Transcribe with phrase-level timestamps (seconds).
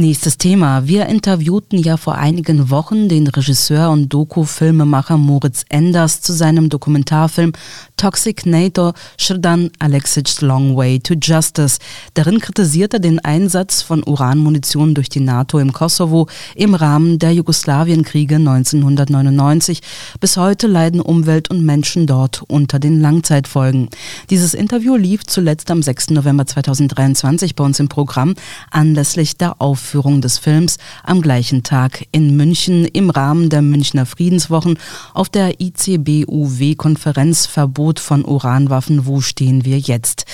[0.00, 0.86] Nächstes Thema.
[0.86, 7.50] Wir interviewten ja vor einigen Wochen den Regisseur und Doku-Filmemacher Moritz Enders zu seinem Dokumentarfilm
[7.96, 11.80] Toxic NATO Shridan Alexic's Long Way to Justice.
[12.14, 17.32] Darin kritisiert er den Einsatz von Uranmunition durch die NATO im Kosovo im Rahmen der
[17.32, 19.80] Jugoslawienkriege 1999.
[20.20, 23.88] Bis heute leiden Umwelt und Menschen dort unter den Langzeitfolgen.
[24.30, 26.10] Dieses Interview lief zuletzt am 6.
[26.10, 28.36] November 2023 bei uns im Programm
[28.70, 34.04] anlässlich der Aufführung Aufführung des Films am gleichen Tag in München im Rahmen der Münchner
[34.04, 34.78] Friedenswochen
[35.14, 39.06] auf der ICBUW-Konferenz Verbot von Uranwaffen.
[39.06, 40.26] Wo stehen wir jetzt?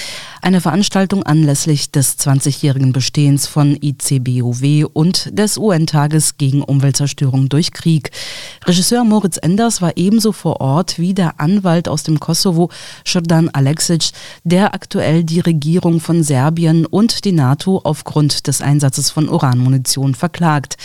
[0.43, 8.11] Eine Veranstaltung anlässlich des 20-jährigen Bestehens von ICBUW und des UN-Tages gegen Umweltzerstörung durch Krieg.
[8.67, 12.71] Regisseur Moritz Enders war ebenso vor Ort wie der Anwalt aus dem Kosovo,
[13.07, 14.11] Jordan Alexic,
[14.43, 20.77] der aktuell die Regierung von Serbien und die NATO aufgrund des Einsatzes von Uranmunition verklagt.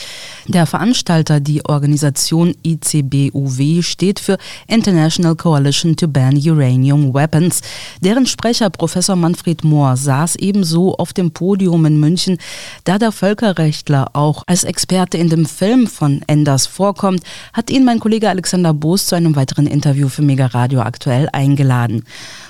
[0.48, 7.62] Der Veranstalter, die Organisation ICBUW, steht für International Coalition to Ban Uranium Weapons.
[8.02, 12.38] Deren Sprecher Professor Manfred Mohr saß ebenso auf dem Podium in München,
[12.84, 17.24] da der Völkerrechtler auch als Experte in dem Film von Enders vorkommt,
[17.54, 22.04] hat ihn mein Kollege Alexander Boos zu einem weiteren Interview für Mega Radio aktuell eingeladen.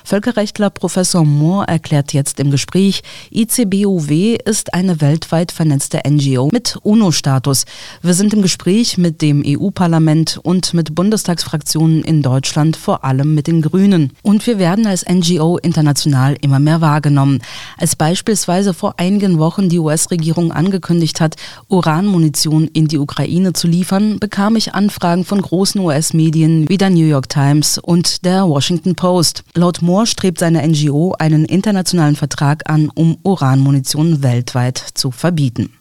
[0.03, 7.65] Völkerrechtler Professor Mohr erklärt jetzt im Gespräch, ICBUW ist eine weltweit vernetzte NGO mit UNO-Status.
[8.01, 13.47] Wir sind im Gespräch mit dem EU-Parlament und mit Bundestagsfraktionen in Deutschland, vor allem mit
[13.47, 14.13] den Grünen.
[14.21, 17.41] Und wir werden als NGO international immer mehr wahrgenommen.
[17.77, 21.35] Als beispielsweise vor einigen Wochen die US-Regierung angekündigt hat,
[21.67, 27.05] Uranmunition in die Ukraine zu liefern, bekam ich Anfragen von großen US-Medien wie der New
[27.05, 29.43] York Times und der Washington Post.
[29.55, 35.78] Laut Moore strebt seine NGO einen internationalen Vertrag an, um Uranmunition weltweit zu verbieten.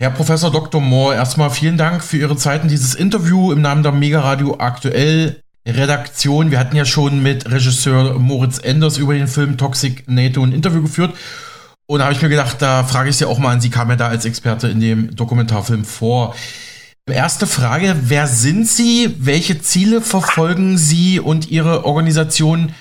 [0.00, 0.80] Herr Professor Dr.
[0.80, 4.56] Moore, erstmal vielen Dank für Ihre Zeit in dieses Interview im Namen der Mega Radio
[4.58, 5.40] aktuell.
[5.66, 6.50] Redaktion.
[6.50, 10.82] Wir hatten ja schon mit Regisseur Moritz Enders über den Film Toxic NATO ein Interview
[10.82, 11.14] geführt.
[11.86, 13.60] Und da habe ich mir gedacht, da frage ich Sie auch mal an.
[13.60, 16.34] Sie kam ja da als Experte in dem Dokumentarfilm vor.
[17.10, 19.14] Erste Frage, wer sind Sie?
[19.18, 22.72] Welche Ziele verfolgen Sie und Ihre Organisation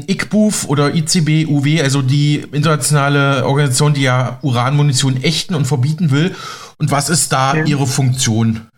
[0.00, 6.34] ICBUF oder ICB-UW, also die internationale Organisation, die ja Uranmunition ächten und verbieten will?
[6.78, 7.64] Und was ist da ja.
[7.64, 8.68] Ihre Funktion?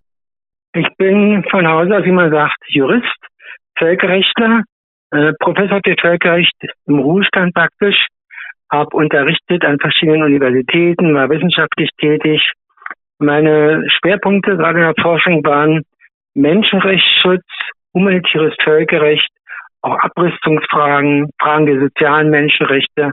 [0.75, 3.07] Ich bin von Hause aus, wie man sagt, Jurist,
[3.79, 4.65] Völkerrechtler,
[5.13, 8.07] äh, Professor für Völkerrecht im Ruhestand praktisch,
[8.73, 12.43] habe unterrichtet an verschiedenen Universitäten, war wissenschaftlich tätig.
[13.19, 15.83] Meine Schwerpunkte gerade in der Forschung waren
[16.35, 17.45] Menschenrechtsschutz,
[17.95, 19.31] humanitäres Völkerrecht,
[19.85, 23.11] auch Abrüstungsfragen, Fragen der sozialen Menschenrechte.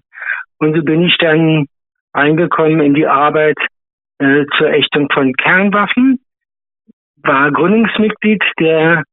[0.57, 1.65] Und so bin ich dann
[2.13, 3.57] eingekommen in die Arbeit
[4.19, 6.19] äh, zur Ächtung von Kernwaffen
[7.23, 9.03] war Gründungsmitglied der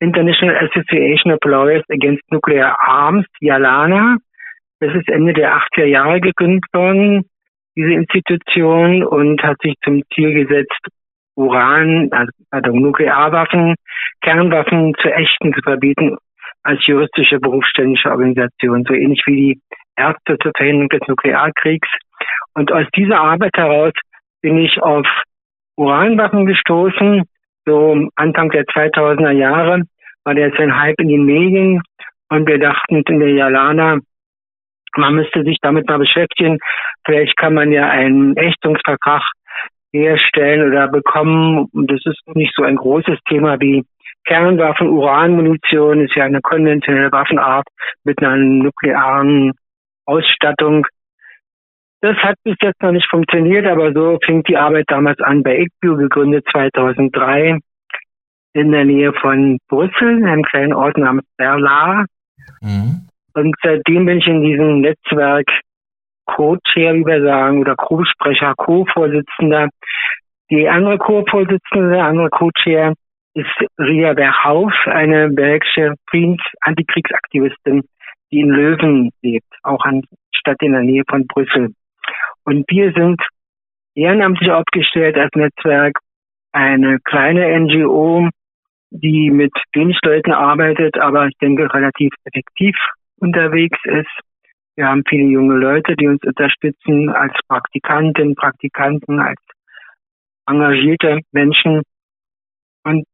[0.00, 4.16] International Association of Lawyers Against Nuclear Arms, YALANA.
[4.80, 7.24] Das ist Ende der 80er Jahre gegründet worden,
[7.76, 10.78] diese Institution, und hat sich zum Ziel gesetzt,
[11.34, 12.10] Uran,
[12.50, 13.74] also Nuklearwaffen,
[14.22, 16.16] Kernwaffen zu ächten, zu verbieten,
[16.62, 19.60] als juristische berufsständische Organisation, so ähnlich wie die
[19.96, 21.88] Ärzte zur Verhinderung des Nuklearkriegs.
[22.54, 23.92] Und aus dieser Arbeit heraus
[24.42, 25.06] bin ich auf
[25.76, 27.24] Uranwaffen gestoßen
[27.68, 29.82] so Anfang der 2000er Jahre
[30.24, 31.82] war der jetzt ein Hype in den Medien
[32.30, 33.98] und wir dachten in der Jalana,
[34.96, 36.58] man müsste sich damit mal beschäftigen.
[37.04, 39.22] Vielleicht kann man ja einen Ächtungsvertrag
[39.92, 41.68] herstellen oder bekommen.
[41.72, 43.84] Das ist nicht so ein großes Thema wie
[44.28, 47.66] Kernwaffen, Uranmunition ist ja eine konventionelle Waffenart
[48.04, 49.52] mit einer nuklearen
[50.04, 50.86] Ausstattung.
[52.02, 55.60] Das hat bis jetzt noch nicht funktioniert, aber so fing die Arbeit damals an bei
[55.60, 57.58] ICBU, gegründet 2003
[58.52, 62.04] in der Nähe von Brüssel, in einem kleinen Ort namens Berla.
[62.60, 63.08] Mhm.
[63.32, 65.48] Und seitdem bin ich in diesem Netzwerk
[66.26, 69.70] Co-Chair, wie wir sagen, oder Co-Sprecher, Co-Vorsitzender.
[70.50, 72.92] Die andere Co-Vorsitzende, der andere Co-Chair
[73.34, 77.84] ist Ria Berhauf, eine belgische Friedens-Antikriegsaktivistin,
[78.30, 80.02] die in Löwen lebt, auch an
[80.32, 81.74] Stadt in der Nähe von Brüssel.
[82.44, 83.20] Und wir sind
[83.94, 85.98] ehrenamtlich aufgestellt als Netzwerk,
[86.52, 88.28] eine kleine NGO,
[88.90, 92.76] die mit wenig Leuten arbeitet, aber ich denke relativ effektiv
[93.20, 94.20] unterwegs ist.
[94.76, 99.40] Wir haben viele junge Leute, die uns unterstützen als Praktikantinnen, Praktikanten, als
[100.46, 101.82] engagierte Menschen.
[102.84, 103.04] Und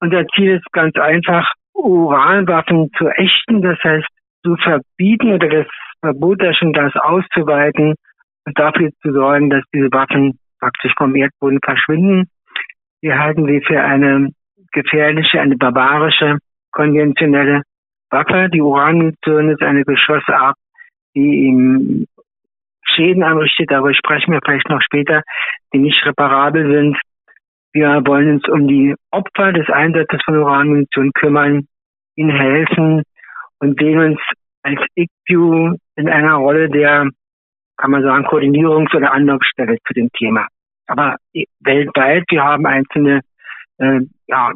[0.00, 4.06] unser Ziel ist ganz einfach, Uranwaffen zu ächten, das heißt
[4.44, 5.66] zu verbieten oder das
[6.00, 7.94] verbot er schon das auszuweiten
[8.44, 12.28] und dafür zu sorgen, dass diese Waffen praktisch vom Erdboden verschwinden.
[13.00, 14.30] Wir halten sie für eine
[14.72, 16.38] gefährliche, eine barbarische,
[16.72, 17.62] konventionelle
[18.10, 18.48] Waffe.
[18.52, 20.56] Die Uranmunition ist eine Geschossart,
[21.14, 22.06] die ihm
[22.84, 25.22] Schäden anrichtet, darüber sprechen wir vielleicht noch später,
[25.72, 26.98] die nicht reparabel sind.
[27.78, 31.68] Wir wollen uns um die Opfer des Einsatzes von Uranmunition kümmern,
[32.16, 33.04] ihnen helfen
[33.60, 34.20] und sehen uns
[34.64, 37.08] als ICPU in einer Rolle der,
[37.76, 40.48] kann man sagen, Koordinierungs- oder Anlaufstelle zu dem Thema.
[40.88, 41.18] Aber
[41.60, 43.20] weltweit, wir haben einzelne
[43.78, 44.52] äh, ja,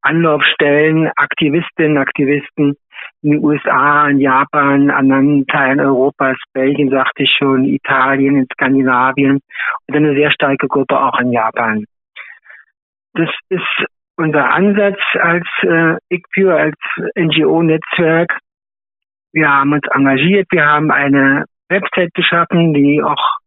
[0.00, 2.76] Anlaufstellen, Aktivistinnen, Aktivisten
[3.22, 9.40] in den USA, in Japan, anderen Teilen Europas, Belgien sagte ich schon, Italien, in Skandinavien
[9.86, 11.84] und eine sehr starke Gruppe auch in Japan.
[13.14, 13.86] Das ist
[14.16, 16.76] unser Ansatz als äh, ICPU, als
[17.16, 18.38] NGO-Netzwerk.
[19.32, 23.38] Wir haben uns engagiert, wir haben eine Website geschaffen, die auch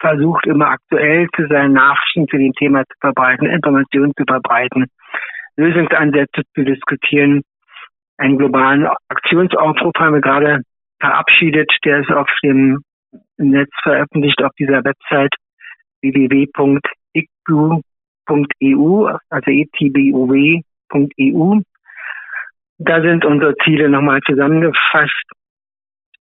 [0.00, 4.86] versucht, immer aktuell zu sein, Nachrichten zu dem Thema zu verbreiten, Informationen zu verbreiten,
[5.56, 7.42] Lösungsansätze zu diskutieren.
[8.18, 10.62] Einen globalen Aktionsaufruf haben wir gerade
[11.00, 12.82] verabschiedet, der ist auf dem
[13.36, 15.32] Netz veröffentlicht auf dieser Website
[16.02, 16.76] www.icbu.eu,
[19.30, 20.62] also etbuw.eu.
[22.78, 25.24] Da sind unsere Ziele nochmal zusammengefasst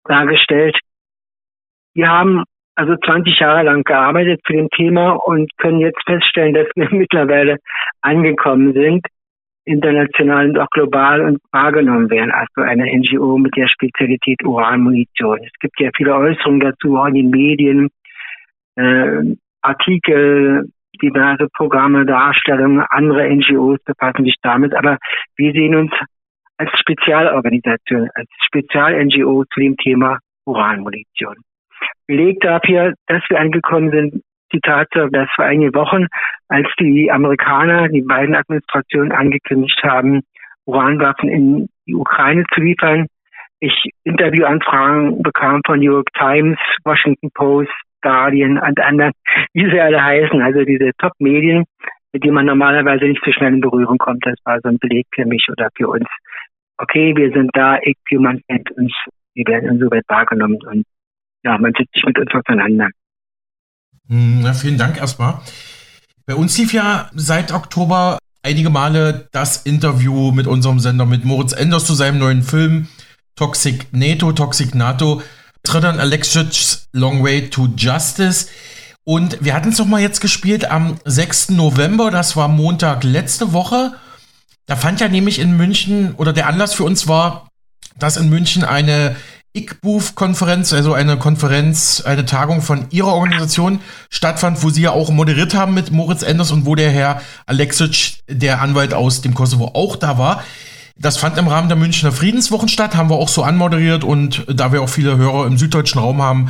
[0.05, 0.77] dargestellt.
[1.93, 2.43] Wir haben
[2.75, 7.57] also 20 Jahre lang gearbeitet zu dem Thema und können jetzt feststellen, dass wir mittlerweile
[8.01, 9.05] angekommen sind,
[9.67, 15.39] international und auch global und wahrgenommen werden Also eine NGO mit der Spezialität Uranmunition.
[15.43, 17.89] Es gibt ja viele Äußerungen dazu, auch in den Medien,
[18.75, 20.69] äh, Artikel,
[21.01, 24.97] diverse Programme, Darstellungen, andere NGOs befassen sich damit, aber
[25.35, 25.91] wir sehen uns
[26.57, 31.35] als Spezialorganisation, als Spezial-NGO zu dem Thema Uranmunition.
[32.07, 34.23] Beleg dafür, dass wir angekommen sind,
[34.53, 36.07] die Tatsache, dass vor einigen Wochen,
[36.47, 40.21] als die Amerikaner, die beiden Administrationen angekündigt haben,
[40.65, 43.07] Uranwaffen in die Ukraine zu liefern,
[43.59, 43.73] ich
[44.03, 47.71] Interviewanfragen bekam von New York Times, Washington Post,
[48.01, 49.13] Guardian und anderen,
[49.53, 51.65] wie sie alle heißen, also diese Top-Medien,
[52.13, 54.25] mit denen man normalerweise nicht so schnell in Berührung kommt.
[54.25, 56.07] Das war so ein Beleg für mich oder für uns.
[56.77, 58.93] Okay, wir sind da, ich, man kennt uns,
[59.33, 60.85] wir werden insoweit wahrgenommen und
[61.43, 62.89] ja, man setzt sich mit uns auseinander.
[64.09, 65.41] Hm, na, vielen Dank erstmal.
[66.25, 71.53] Bei uns lief ja seit Oktober einige Male das Interview mit unserem Sender mit Moritz
[71.53, 72.87] Enders zu seinem neuen Film
[73.35, 75.21] Toxic NATO, Toxic NATO,
[75.63, 78.47] Tridan Alexic's Long Way to Justice.
[79.03, 81.49] Und wir hatten es nochmal jetzt gespielt am 6.
[81.49, 83.93] November, das war Montag letzte Woche.
[84.65, 87.47] Da fand ja nämlich in München, oder der Anlass für uns war,
[87.97, 89.15] dass in München eine
[89.57, 95.55] ICBooth-Konferenz, also eine Konferenz, eine Tagung von Ihrer Organisation stattfand, wo Sie ja auch moderiert
[95.55, 99.95] haben mit Moritz Enders und wo der Herr Alexic, der Anwalt aus dem Kosovo, auch
[99.95, 100.43] da war.
[100.99, 104.71] Das fand im Rahmen der Münchner Friedenswochen statt, haben wir auch so anmoderiert und da
[104.71, 106.49] wir auch viele Hörer im süddeutschen Raum haben,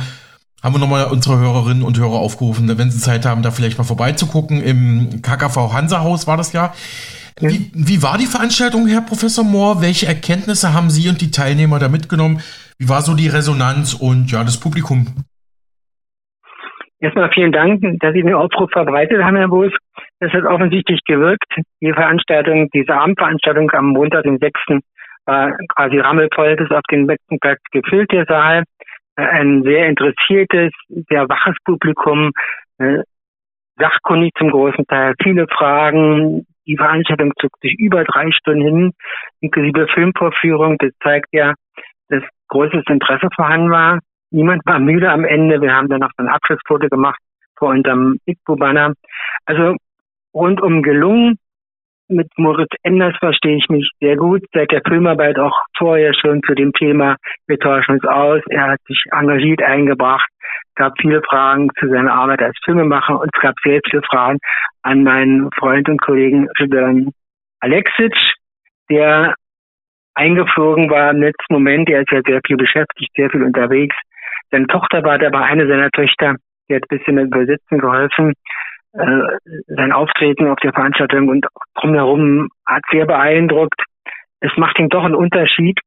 [0.62, 3.84] haben wir nochmal unsere Hörerinnen und Hörer aufgerufen, wenn sie Zeit haben, da vielleicht mal
[3.84, 4.60] vorbeizugucken.
[4.60, 6.72] Im KKV Hansa-Haus war das ja.
[7.40, 9.80] Wie, wie war die Veranstaltung, Herr Professor Mohr?
[9.80, 12.40] Welche Erkenntnisse haben Sie und die Teilnehmer da mitgenommen?
[12.78, 15.06] Wie war so die Resonanz und ja, das Publikum?
[17.00, 19.72] Erstmal vielen Dank, dass Sie den Aufruf verbreitet haben, Herr Boos.
[20.20, 21.46] Das hat offensichtlich gewirkt.
[21.80, 24.80] Die Veranstaltung, diese Abendveranstaltung am Montag, den 6.
[25.26, 28.64] war quasi rammelvoll bis auf den letzten Platz gefüllt, der Saal.
[29.16, 30.72] Ein sehr interessiertes,
[31.08, 32.30] sehr waches Publikum,
[32.78, 33.02] äh,
[33.76, 38.92] sachkundig zum großen Teil, viele Fragen, die Veranstaltung zog sich über drei Stunden hin,
[39.40, 40.76] inklusive Filmvorführung.
[40.78, 41.54] Das zeigt ja,
[42.08, 43.98] dass großes Interesse vorhanden war.
[44.30, 45.60] Niemand war müde am Ende.
[45.60, 47.18] Wir haben dann noch so ein Abschlussfoto gemacht
[47.56, 48.92] vor unserem ICBO-Banner.
[49.46, 49.76] Also
[50.34, 51.36] rundum gelungen.
[52.10, 54.42] Mit Moritz Enders verstehe ich mich sehr gut.
[54.54, 58.40] Seit der Filmarbeit auch vorher schon zu dem Thema, wir tauschen uns aus.
[58.48, 60.26] Er hat sich engagiert eingebracht
[60.78, 64.38] gab viele Fragen zu seiner Arbeit als Filmemacher und es gab sehr viele Fragen
[64.82, 67.10] an meinen Freund und Kollegen Ridwan
[67.60, 68.14] Alexic,
[68.88, 69.34] der
[70.18, 71.88] eingeflogen war im letzten Moment.
[71.88, 73.96] Er ist ja sehr viel beschäftigt, sehr viel unterwegs.
[74.50, 76.36] Seine Tochter war dabei, eine seiner Töchter,
[76.68, 78.32] die hat ein bisschen mit Übersetzen geholfen.
[78.94, 79.20] Äh,
[79.68, 83.80] sein Auftreten auf der Veranstaltung und drumherum hat sehr beeindruckt.
[84.40, 85.78] Es macht ihm doch einen Unterschied,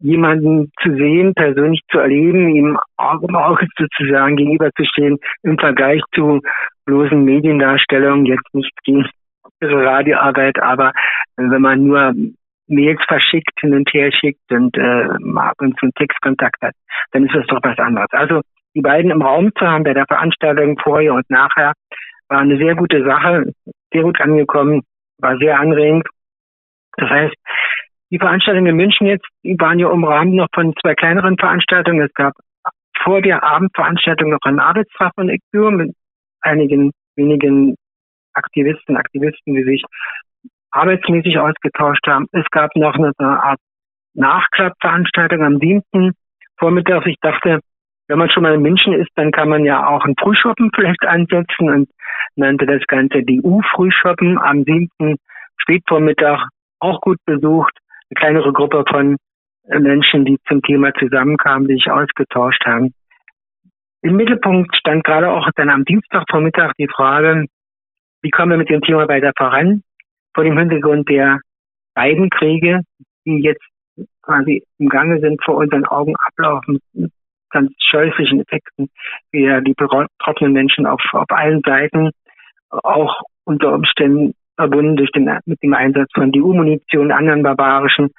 [0.00, 6.40] jemanden zu sehen, persönlich zu erleben, ihm Auge um Auge sozusagen gegenüberzustehen im Vergleich zu
[6.86, 9.06] bloßen Mediendarstellungen, jetzt nicht gegen
[9.60, 10.92] Radioarbeit, aber
[11.36, 12.14] wenn man nur
[12.68, 16.74] Mails verschickt, hin und her schickt und äh, ab und zu Textkontakt hat,
[17.12, 18.08] dann ist das doch was anderes.
[18.12, 18.40] Also
[18.74, 21.72] die beiden im Raum zu haben, bei der Veranstaltung vorher und nachher,
[22.28, 23.52] war eine sehr gute Sache,
[23.92, 24.82] sehr gut angekommen,
[25.18, 26.06] war sehr anregend.
[26.96, 27.34] Das heißt,
[28.10, 32.00] die Veranstaltung in München jetzt, die waren ja umrahmt noch von zwei kleineren Veranstaltungen.
[32.00, 32.34] Es gab
[33.02, 35.94] vor der Abendveranstaltung noch ein Arbeitstag von ECBU mit
[36.40, 37.74] einigen wenigen
[38.34, 39.82] Aktivisten, Aktivisten, die sich
[40.78, 42.26] arbeitsmäßig ausgetauscht haben.
[42.32, 43.60] Es gab noch eine, Art
[44.14, 46.12] Nachklappveranstaltung am 7.
[46.58, 47.06] Vormittag.
[47.06, 47.60] Ich dachte,
[48.08, 51.06] wenn man schon mal in München ist, dann kann man ja auch ein Frühschoppen vielleicht
[51.06, 51.88] ansetzen und
[52.36, 54.88] nannte das Ganze die U-Frühschoppen am 7.
[55.58, 56.46] Spätvormittag
[56.80, 57.72] auch gut besucht.
[58.10, 59.16] Eine kleinere Gruppe von
[59.68, 62.94] Menschen, die zum Thema zusammenkamen, die sich ausgetauscht haben.
[64.00, 67.46] Im Mittelpunkt stand gerade auch dann am Dienstagvormittag die Frage,
[68.22, 69.82] wie kommen wir mit dem Thema weiter voran?
[70.38, 71.40] Vor dem Hintergrund der
[71.96, 72.82] beiden Kriege,
[73.26, 73.66] die jetzt
[74.22, 76.78] quasi im Gange sind, vor unseren Augen ablaufen,
[77.50, 78.88] ganz scheußlichen Effekten,
[79.32, 82.10] wie die betroffenen Menschen auf, auf allen Seiten,
[82.70, 88.10] auch unter Umständen verbunden durch den, mit dem Einsatz von DU-Munition, anderen barbarischen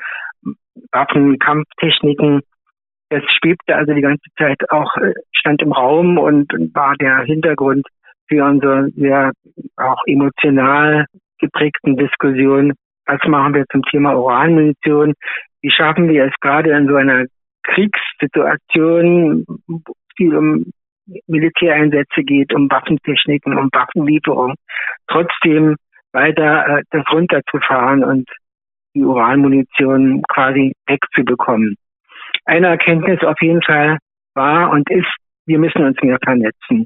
[0.91, 2.41] Waffen, Kampftechniken.
[3.07, 7.87] Das schwebte also die ganze Zeit auch, äh, stand im Raum und war der Hintergrund
[8.27, 9.31] für unsere sehr
[9.77, 11.05] auch emotional
[11.39, 12.73] geprägten Diskussion.
[13.05, 15.13] Was machen wir zum Thema Uranmunition?
[15.61, 17.25] Wie schaffen wir es gerade in so einer
[17.63, 19.45] Kriegssituation,
[20.15, 20.65] viel um
[21.27, 24.55] Militäreinsätze geht, um Waffentechniken, um Waffenlieferung,
[25.07, 25.75] trotzdem
[26.11, 28.29] weiter äh, das runterzufahren und
[28.95, 31.75] die Uranmunition quasi wegzubekommen.
[32.45, 33.97] Eine Erkenntnis auf jeden Fall
[34.33, 35.11] war und ist,
[35.45, 36.85] wir müssen uns mehr vernetzen.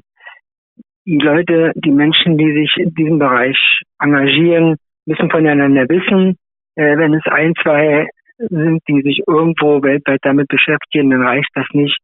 [1.06, 3.58] Die Leute, die Menschen, die sich in diesem Bereich
[3.98, 6.36] engagieren, müssen voneinander wissen.
[6.76, 8.08] Äh, wenn es ein, zwei
[8.38, 11.98] sind, die sich irgendwo weltweit damit beschäftigen, dann reicht das nicht.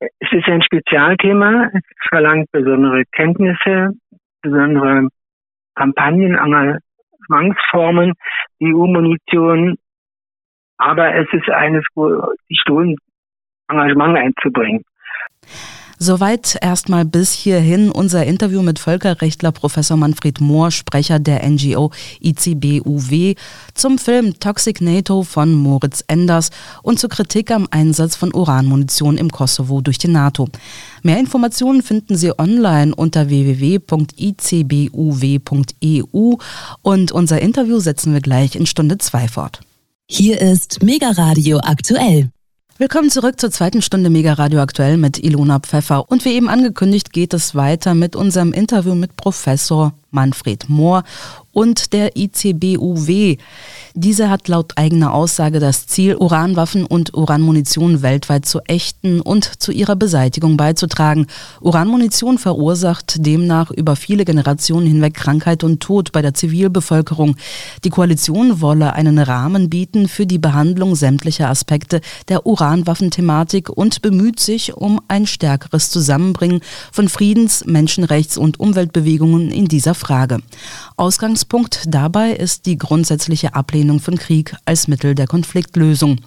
[0.00, 3.90] Es ist ein Spezialthema, es verlangt besondere Kenntnisse,
[4.42, 5.08] besondere
[5.74, 8.12] Kampagnen, Engagementsformen,
[8.62, 9.76] EU-Munition.
[10.76, 12.98] Aber es ist eines, wo sich lohnt,
[13.68, 14.84] Engagement einzubringen.
[16.00, 21.90] Soweit erstmal bis hierhin unser Interview mit Völkerrechtler Professor Manfred Mohr, Sprecher der NGO
[22.20, 23.34] ICBUW,
[23.74, 26.50] zum Film Toxic NATO von Moritz Enders
[26.82, 30.48] und zur Kritik am Einsatz von Uranmunition im Kosovo durch die NATO.
[31.02, 33.88] Mehr Informationen finden Sie online unter www.icbuw.eu
[36.82, 39.60] und unser Interview setzen wir gleich in Stunde 2 fort.
[40.08, 42.30] Hier ist Mega Radio aktuell.
[42.80, 46.08] Willkommen zurück zur zweiten Stunde Mega Radio aktuell mit Ilona Pfeffer.
[46.08, 51.04] Und wie eben angekündigt, geht es weiter mit unserem Interview mit Professor Manfred Mohr
[51.52, 53.36] und der ICBUW.
[53.94, 59.72] Diese hat laut eigener Aussage das Ziel, Uranwaffen und Uranmunition weltweit zu ächten und zu
[59.72, 61.26] ihrer Beseitigung beizutragen.
[61.60, 67.34] Uranmunition verursacht demnach über viele Generationen hinweg Krankheit und Tod bei der Zivilbevölkerung.
[67.82, 74.38] Die Koalition wolle einen Rahmen bieten für die Behandlung sämtlicher Aspekte der Uranwaffenthematik und bemüht
[74.38, 76.60] sich um ein stärkeres Zusammenbringen
[76.92, 80.38] von Friedens-, Menschenrechts- und Umweltbewegungen in dieser Frage.
[80.96, 86.20] Ausgangspunkt dabei ist die grundsätzliche Ablehnung von Krieg als Mittel der Konfliktlösung.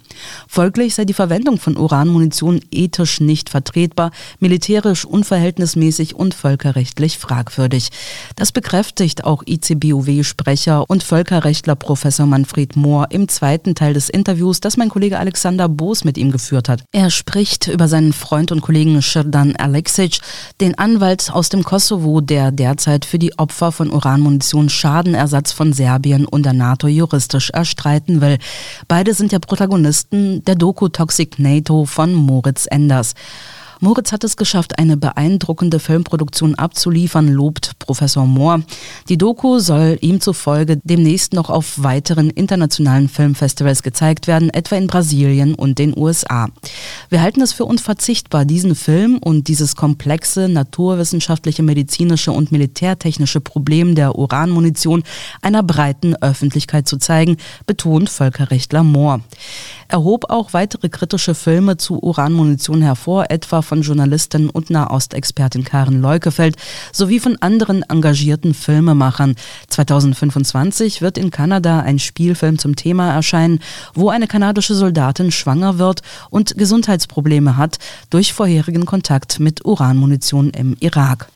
[0.46, 7.88] Folglich sei die Verwendung von Uranmunition ethisch nicht vertretbar, militärisch unverhältnismäßig und völkerrechtlich fragwürdig.
[8.36, 14.76] Das bekräftigt auch ICBUW-Sprecher und Völkerrechtler Professor Manfred Mohr im zweiten Teil des Interviews, das
[14.76, 16.84] mein Kollege Alexander Boos mit ihm geführt hat.
[16.92, 20.20] Er spricht über seinen Freund und Kollegen Shirdan Alexic,
[20.60, 26.24] den Anwalt aus dem Kosovo, der derzeit für die Opfer von Uranmunition Schadenersatz von Serbien
[26.24, 28.38] und der NATO juristisch erstreiten will.
[28.88, 33.14] Beide sind ja Protagonisten der Doku Toxic NATO von Moritz Enders.
[33.84, 38.62] Moritz hat es geschafft, eine beeindruckende Filmproduktion abzuliefern, lobt Professor Mohr.
[39.08, 44.86] Die Doku soll ihm zufolge demnächst noch auf weiteren internationalen Filmfestivals gezeigt werden, etwa in
[44.86, 46.48] Brasilien und den USA.
[47.08, 53.96] Wir halten es für unverzichtbar, diesen Film und dieses komplexe naturwissenschaftliche, medizinische und militärtechnische Problem
[53.96, 55.02] der Uranmunition
[55.42, 57.36] einer breiten Öffentlichkeit zu zeigen,
[57.66, 59.22] betont Völkerrechtler Mohr
[59.92, 66.56] erhob auch weitere kritische Filme zu Uranmunition hervor, etwa von Journalistin und Nahostexpertin Karen Leukefeld
[66.92, 69.34] sowie von anderen engagierten Filmemachern.
[69.68, 73.60] 2025 wird in Kanada ein Spielfilm zum Thema erscheinen,
[73.94, 77.78] wo eine kanadische Soldatin schwanger wird und Gesundheitsprobleme hat
[78.10, 81.31] durch vorherigen Kontakt mit Uranmunition im Irak.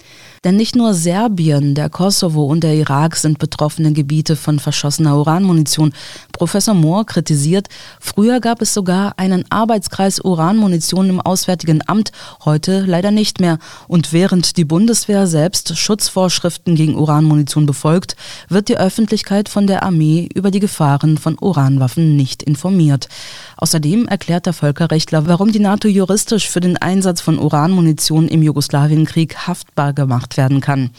[0.47, 5.93] Denn nicht nur Serbien, der Kosovo und der Irak sind betroffene Gebiete von verschossener Uranmunition.
[6.31, 7.67] Professor Mohr kritisiert,
[7.99, 12.12] früher gab es sogar einen Arbeitskreis Uranmunition im Auswärtigen Amt,
[12.45, 13.59] heute leider nicht mehr.
[13.88, 18.15] Und während die Bundeswehr selbst Schutzvorschriften gegen Uranmunition befolgt,
[18.49, 23.09] wird die Öffentlichkeit von der Armee über die Gefahren von Uranwaffen nicht informiert.
[23.57, 29.49] Außerdem erklärt der Völkerrechtler, warum die NATO juristisch für den Einsatz von Uranmunition im Jugoslawienkrieg
[29.49, 30.90] haftbar gemacht werden kann.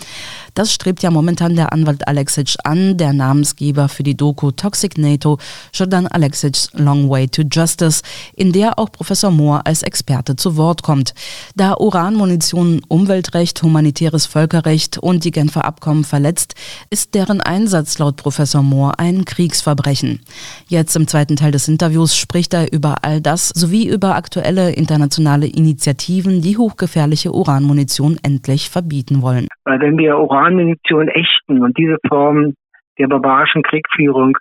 [0.58, 5.38] Das strebt ja momentan der Anwalt Alexic an, der Namensgeber für die Doku Toxic NATO,
[5.72, 8.02] Jordan Alexic's Long Way to Justice,
[8.36, 11.14] in der auch Professor Mohr als Experte zu Wort kommt.
[11.56, 16.56] Da Uranmunition Umweltrecht, humanitäres Völkerrecht und die Genfer Abkommen verletzt,
[16.90, 20.22] ist deren Einsatz laut Professor Mohr ein Kriegsverbrechen.
[20.70, 25.46] Jetzt im zweiten Teil des Interviews spricht er über all das sowie über aktuelle internationale
[25.46, 29.48] Initiativen, die hochgefährliche Uranmunition endlich verbieten wollen.
[29.66, 32.56] Wenn wir Uranmunition ächten und diese Form
[32.98, 34.38] der barbarischen Kriegführung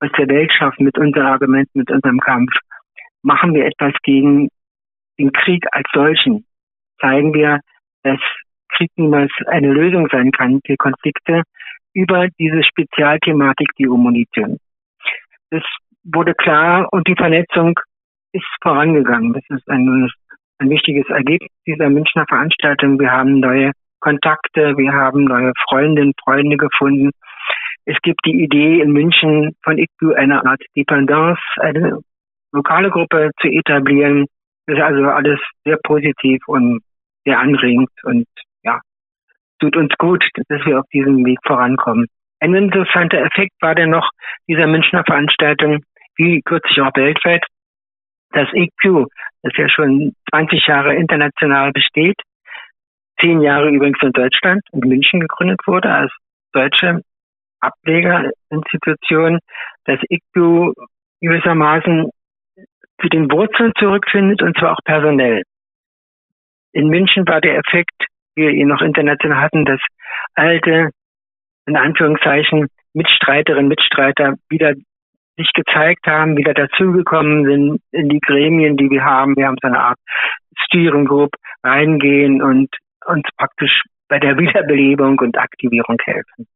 [0.00, 2.52] aus der Welt schaffen mit unseren Argumenten, mit unserem Kampf,
[3.22, 4.48] machen wir etwas gegen
[5.18, 6.46] den Krieg als solchen.
[7.00, 7.60] Zeigen wir,
[8.04, 8.20] dass
[8.68, 11.42] Krieg niemals eine Lösung sein kann für Konflikte
[11.92, 14.58] über diese Spezialthematik, die Munition.
[15.50, 15.62] Das
[16.04, 17.78] wurde klar und die Vernetzung
[18.32, 19.32] ist vorangegangen.
[19.32, 20.08] Das ist ein,
[20.58, 23.00] ein wichtiges Ergebnis dieser Münchner Veranstaltung.
[23.00, 27.10] Wir haben neue Kontakte, wir haben neue Freundinnen, Freunde gefunden.
[27.84, 31.98] Es gibt die Idee in München von ICBU eine Art Dependance, eine
[32.52, 34.26] lokale Gruppe zu etablieren.
[34.66, 36.80] Das ist also alles sehr positiv und
[37.24, 38.26] sehr anregend und
[38.62, 38.80] ja,
[39.58, 42.06] tut uns gut, dass wir auf diesem Weg vorankommen.
[42.40, 44.10] Ein interessanter Effekt war dann noch
[44.46, 45.82] dieser Münchner Veranstaltung,
[46.16, 47.44] wie kürzlich auch weltweit,
[48.30, 49.06] das EQ,
[49.42, 52.20] das ja schon 20 Jahre international besteht,
[53.20, 56.12] zehn Jahre übrigens in Deutschland, in München gegründet wurde als
[56.52, 57.02] deutsche
[57.60, 59.38] Ablegerinstitution,
[59.84, 60.72] das ICDU
[61.20, 62.10] gewissermaßen
[63.00, 65.42] zu den Wurzeln zurückfindet und zwar auch personell.
[66.72, 69.80] In München war der Effekt, wie wir ihn noch international hatten, dass
[70.34, 70.90] alte,
[71.66, 74.74] in Anführungszeichen, Mitstreiterinnen, Mitstreiter wieder
[75.36, 79.36] sich gezeigt haben, wieder dazugekommen sind in die Gremien, die wir haben.
[79.36, 79.98] Wir haben so eine Art
[80.64, 81.30] Steering Group
[81.62, 82.68] reingehen und
[83.08, 86.46] uns praktisch bei der Wiederbelebung und Aktivierung helfen.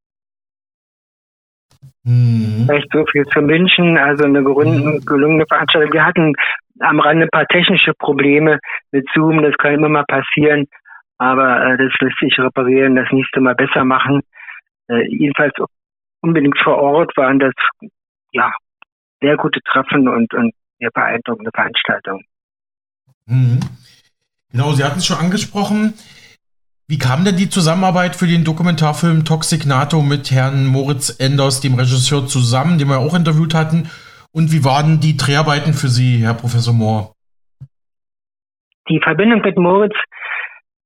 [2.05, 2.65] Mhm.
[2.67, 5.05] Vielleicht so viel zu München, also eine mhm.
[5.05, 5.93] gelungene Veranstaltung.
[5.93, 6.35] Wir hatten
[6.81, 8.59] am Rande ein paar technische Probleme
[8.91, 10.67] mit Zoom, das kann immer mal passieren,
[11.19, 14.23] aber äh, das lässt sich reparieren, das nächste Mal besser machen.
[14.89, 15.53] Äh, jedenfalls
[16.21, 17.55] unbedingt vor Ort waren das
[18.33, 18.53] ja
[19.21, 22.25] sehr gute Treffen und, und sehr beeindruckende Veranstaltungen.
[23.27, 23.61] Mhm.
[24.51, 25.95] Genau, Sie hatten es schon angesprochen.
[26.93, 31.73] Wie kam denn die Zusammenarbeit für den Dokumentarfilm Toxic NATO mit Herrn Moritz Enders, dem
[31.73, 33.89] Regisseur, zusammen, den wir auch interviewt hatten?
[34.31, 37.15] Und wie waren die Dreharbeiten für Sie, Herr Professor Mohr?
[38.91, 39.97] Die Verbindung mit Moritz,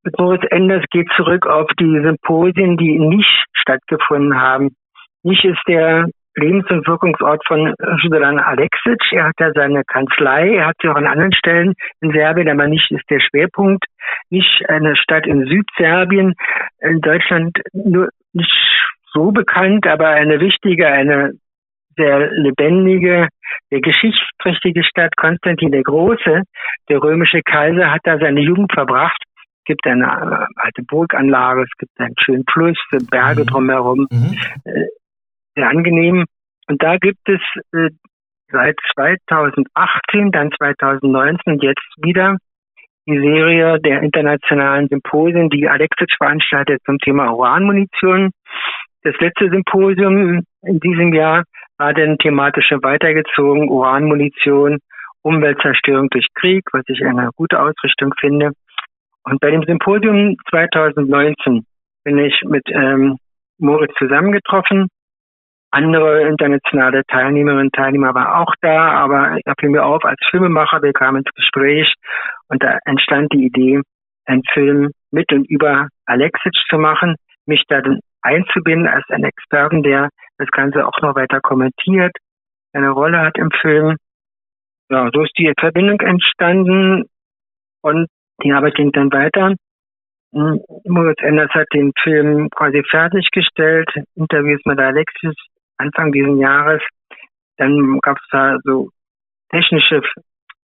[0.04, 4.76] mit Moritz Enders geht zurück auf die Symposien, die nicht stattgefunden haben.
[5.24, 9.00] Nicht ist der Lebens- und Wirkungsort von Sudan Alexic.
[9.12, 12.68] Er hat da seine Kanzlei, er hat sie auch an anderen Stellen in Serbien, aber
[12.68, 13.84] nicht ist der Schwerpunkt.
[14.30, 16.34] Nicht eine Stadt in Südserbien,
[16.80, 18.52] in Deutschland nur nicht
[19.12, 21.32] so bekannt, aber eine wichtige, eine
[21.96, 23.28] sehr lebendige,
[23.70, 25.16] sehr geschichtsträchtige Stadt.
[25.16, 26.42] Konstantin der Große,
[26.88, 29.22] der römische Kaiser, hat da seine Jugend verbracht.
[29.60, 32.78] Es gibt eine äh, alte Burganlage, es gibt einen schönen Fluss,
[33.10, 33.46] Berge mhm.
[33.46, 34.06] drumherum.
[34.10, 34.38] Mhm.
[35.56, 36.24] Sehr angenehm.
[36.68, 37.40] Und da gibt es
[37.72, 37.90] äh,
[38.52, 42.36] seit 2018, dann 2019 jetzt wieder
[43.08, 48.30] die Serie der internationalen Symposien, die Alexic veranstaltet zum Thema Uranmunition.
[49.02, 51.44] Das letzte Symposium in diesem Jahr
[51.78, 54.78] war dann thematisch weitergezogen, Uranmunition,
[55.22, 58.50] Umweltzerstörung durch Krieg, was ich eine gute Ausrichtung finde.
[59.24, 61.64] Und bei dem Symposium 2019
[62.04, 63.18] bin ich mit ähm,
[63.58, 64.88] Moritz zusammengetroffen
[65.76, 70.82] andere internationale Teilnehmerinnen und Teilnehmer waren auch da, aber er fiel mir auf als Filmemacher,
[70.82, 71.92] wir kamen ins Gespräch
[72.48, 73.82] und da entstand die Idee,
[74.24, 79.82] einen Film mit und über Alexic zu machen, mich da dann einzubinden als einen Experten,
[79.82, 80.08] der
[80.38, 82.12] das Ganze auch noch weiter kommentiert,
[82.72, 83.96] eine Rolle hat im Film.
[84.88, 87.04] Ja, so ist die Verbindung entstanden
[87.82, 88.06] und
[88.42, 89.54] die Arbeit ging dann weiter.
[90.32, 95.34] Moritz Enders hat den Film quasi fertiggestellt, Interviews mit Alexis
[95.78, 96.82] Anfang dieses Jahres.
[97.56, 98.90] Dann gab es da so
[99.50, 100.02] technische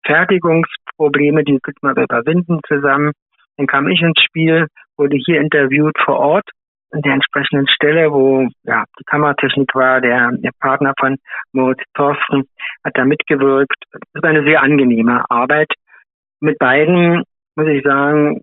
[0.05, 3.13] Fertigungsprobleme, die könnte man überwinden zusammen.
[3.57, 6.49] Dann kam ich ins Spiel, wurde hier interviewt vor Ort
[6.93, 11.17] an der entsprechenden Stelle, wo ja die Kameratechnik war, der, der Partner von
[11.53, 12.45] Moritz Thorsten
[12.85, 13.77] hat da mitgewirkt.
[14.13, 15.73] Das war eine sehr angenehme Arbeit.
[16.41, 18.43] Mit beiden muss ich sagen,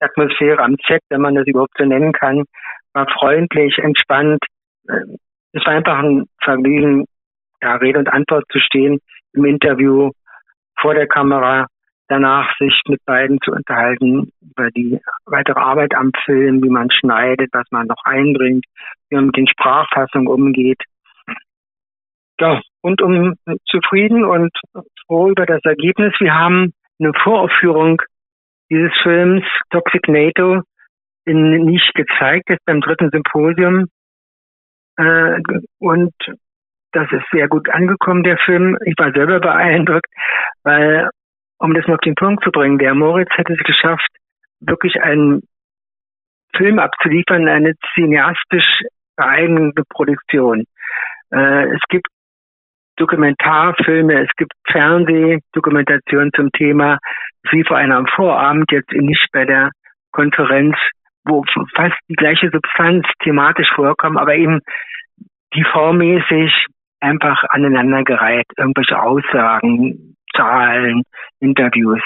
[0.00, 2.44] Atmosphäre am Set, wenn man das überhaupt so nennen kann,
[2.92, 4.44] war freundlich, entspannt.
[4.84, 7.06] Es war einfach ein Vergnügen,
[7.62, 9.00] ja, Rede und Antwort zu stehen
[9.34, 10.10] im Interview
[10.80, 11.66] vor der Kamera
[12.08, 17.48] danach sich mit beiden zu unterhalten über die weitere Arbeit am Film, wie man schneidet,
[17.52, 18.66] was man noch einbringt,
[19.08, 20.82] wie man mit den Sprachfassungen umgeht.
[22.38, 23.34] Ja, rundum
[23.66, 24.50] zufrieden und
[25.06, 26.12] froh über das Ergebnis.
[26.18, 28.02] Wir haben eine Voraufführung
[28.70, 30.62] dieses Films Toxic NATO
[31.24, 33.86] in nicht gezeigt, jetzt beim dritten Symposium.
[34.96, 35.40] Äh,
[35.78, 36.12] und
[36.92, 38.76] das ist sehr gut angekommen, der Film.
[38.84, 40.06] Ich war selber beeindruckt,
[40.62, 41.08] weil
[41.58, 44.08] um das noch auf den Punkt zu bringen, der Moritz hat es geschafft,
[44.60, 45.42] wirklich einen
[46.56, 48.82] Film abzuliefern, eine cineastisch
[49.16, 50.64] geeignete Produktion.
[51.32, 52.08] Äh, es gibt
[52.96, 56.98] Dokumentarfilme, es gibt Fernsehdokumentationen zum Thema,
[57.50, 59.70] wie vor einem Vorabend, jetzt nicht bei der
[60.12, 60.76] Konferenz,
[61.24, 64.60] wo fast die gleiche Substanz thematisch vorkommt, aber eben
[65.54, 66.66] die formmäßig
[67.00, 71.02] einfach aneinandergereiht, irgendwelche Aussagen, Zahlen,
[71.40, 72.00] Interviews.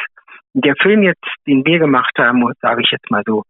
[0.55, 3.43] Der Film jetzt, den wir gemacht haben, sage ich jetzt mal so,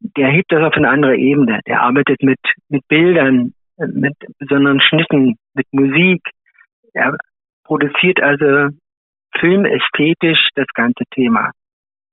[0.00, 1.60] der hebt das auf eine andere Ebene.
[1.66, 6.22] Der arbeitet mit, mit Bildern, mit besonderen Schnitten, mit Musik.
[6.94, 7.16] Er
[7.64, 8.68] produziert also
[9.38, 11.50] filmästhetisch das ganze Thema.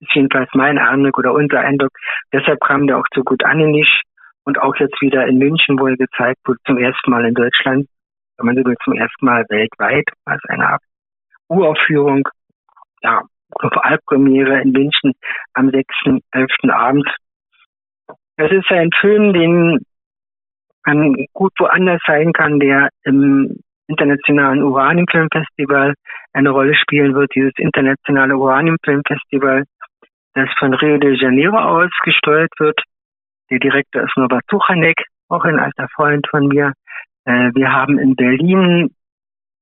[0.03, 1.91] Das ist jedenfalls mein Eindruck oder unser Eindruck.
[2.33, 4.01] Deshalb kam der auch so gut an in Nisch
[4.43, 7.87] und auch jetzt wieder in München, wo er gezeigt wurde, zum ersten Mal in Deutschland,
[8.37, 10.77] wenn man sogar zum ersten Mal weltweit, als eine
[11.47, 12.27] Uraufführung,
[13.01, 13.21] ja,
[13.59, 15.13] Albpremiere in München
[15.53, 16.71] am 6.11.
[16.71, 17.07] Abend.
[18.35, 19.79] Es ist ein Film, den
[20.85, 25.93] man gut woanders sein kann, der im internationalen Uraniumfilmfestival
[26.33, 27.33] eine Rolle spielen wird.
[27.35, 29.63] Dieses internationale Uraniumfilmfestival,
[30.33, 32.79] das von Rio de Janeiro aus gesteuert wird.
[33.49, 36.73] Der Direktor ist Norbert Tuchanek, auch ein alter Freund von mir.
[37.25, 38.89] Äh, wir haben in Berlin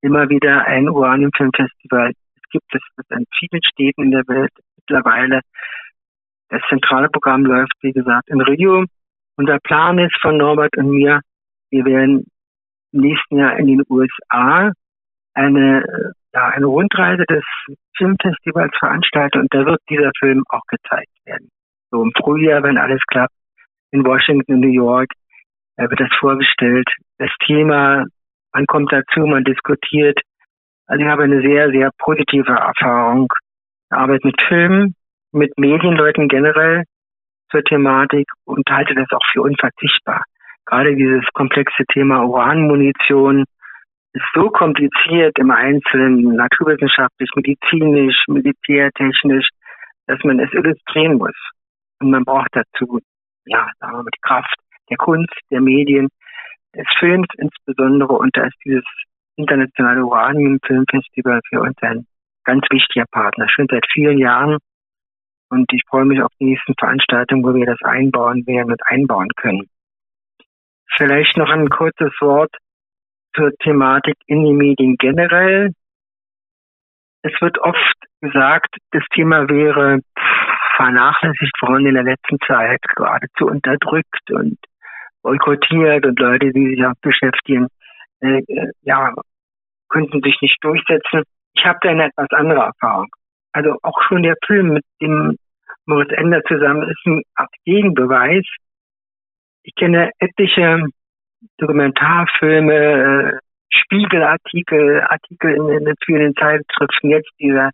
[0.01, 2.12] immer wieder ein Uraniumfilmfestival.
[2.12, 5.41] Es gibt es in vielen Städten in der Welt mittlerweile.
[6.49, 8.86] Das zentrale Programm läuft, wie gesagt, in Rio.
[9.38, 11.21] Unser Plan ist von Norbert und mir,
[11.69, 12.25] wir werden
[12.91, 14.71] im nächsten Jahr in den USA
[15.34, 17.44] eine, ja, eine Rundreise des
[17.98, 21.50] Filmfestivals veranstalten und da wird dieser Film auch gezeigt werden.
[21.91, 23.34] So im Frühjahr, wenn alles klappt,
[23.91, 25.10] in Washington, New York,
[25.76, 26.88] da wird das vorgestellt.
[27.17, 28.06] Das Thema
[28.54, 30.20] man kommt dazu, man diskutiert.
[30.88, 33.28] Also ich habe eine sehr, sehr positive Erfahrung.
[33.89, 34.96] Ich arbeite mit Filmen,
[35.32, 36.84] mit Medienleuten generell
[37.50, 40.24] zur Thematik und halte das auch für unverzichtbar.
[40.65, 43.46] Gerade dieses komplexe Thema Uranmunition
[44.34, 49.47] so kompliziert im Einzelnen, naturwissenschaftlich, medizinisch, militärtechnisch,
[50.08, 51.36] dass man es illustrieren muss.
[52.00, 53.00] Und man braucht dazu,
[53.45, 54.56] ja, sagen wir mal, die Kraft
[54.89, 56.10] der Kunst, der Medien,
[56.76, 58.86] des Films insbesondere und da ist dieses
[59.36, 62.06] internationale Uranium Filmfestival für uns ein
[62.43, 64.58] ganz wichtiger Partner, schon seit vielen Jahren.
[65.50, 69.28] Und ich freue mich auf die nächsten Veranstaltungen, wo wir das einbauen werden und einbauen
[69.36, 69.69] können.
[70.95, 72.56] Vielleicht noch ein kurzes Wort
[73.36, 75.72] zur Thematik in den Medien generell.
[77.24, 80.00] Es wird oft gesagt, das Thema wäre
[80.76, 84.58] vernachlässigt worden in der letzten Zeit, geradezu unterdrückt und
[85.22, 87.67] boykottiert und Leute, die sich auch beschäftigen,
[88.22, 89.13] äh, äh, ja,
[89.89, 91.24] könnten sich nicht durchsetzen.
[91.54, 93.08] Ich habe da eine etwas andere Erfahrung.
[93.52, 95.38] Also auch schon der Film mit dem
[95.86, 97.22] Moritz Ender zusammen ist ein
[97.65, 98.46] Gegenbeweis.
[99.63, 100.86] Ich kenne etliche
[101.58, 103.38] Dokumentarfilme, äh,
[103.69, 107.71] Spiegelartikel, Artikel in, in vielen Zeitschriften, jetzt dieser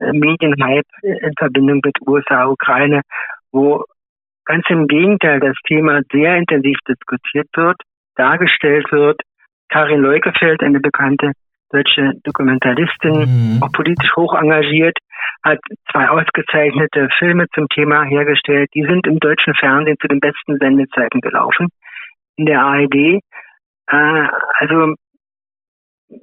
[0.00, 3.02] äh, Medienhype in Verbindung mit USA, Ukraine,
[3.52, 3.84] wo
[4.50, 7.76] Ganz im Gegenteil, das Thema sehr intensiv diskutiert wird,
[8.16, 9.20] dargestellt wird.
[9.68, 11.30] Karin Leukefeld, eine bekannte
[11.70, 13.62] deutsche Dokumentalistin, mhm.
[13.62, 14.98] auch politisch hoch engagiert,
[15.44, 15.60] hat
[15.92, 18.70] zwei ausgezeichnete Filme zum Thema hergestellt.
[18.74, 21.68] Die sind im deutschen Fernsehen zu den besten Sendezeiten gelaufen.
[22.40, 22.94] In der ARD.
[22.94, 24.28] Äh,
[24.60, 24.94] also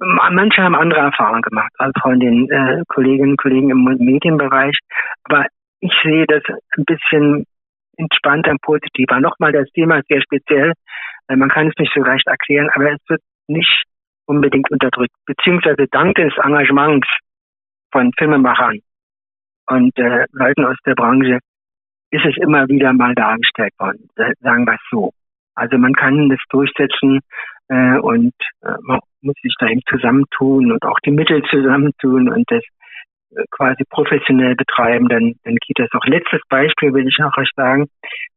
[0.00, 4.76] manche haben andere Erfahrungen gemacht als von den äh, Kolleginnen und Kollegen im Medienbereich.
[5.22, 5.46] Aber
[5.78, 6.42] ich sehe das
[6.76, 7.46] ein bisschen
[7.96, 9.20] entspannter und positiver.
[9.20, 10.72] Nochmal, das Thema ist sehr speziell.
[11.28, 13.84] Man kann es nicht so leicht erklären, aber es wird nicht
[14.26, 15.14] unbedingt unterdrückt.
[15.24, 17.06] Beziehungsweise dank des Engagements
[17.92, 18.80] von Filmemachern
[19.66, 21.38] und äh, Leuten aus der Branche
[22.10, 24.08] ist es immer wieder mal dargestellt worden,
[24.40, 25.12] sagen wir es so.
[25.58, 27.20] Also man kann das durchsetzen
[27.68, 32.44] äh, und äh, man muss sich da eben zusammentun und auch die Mittel zusammentun und
[32.50, 32.62] das
[33.36, 36.04] äh, quasi professionell betreiben, dann, dann geht das auch.
[36.06, 37.88] Letztes Beispiel will ich noch euch sagen,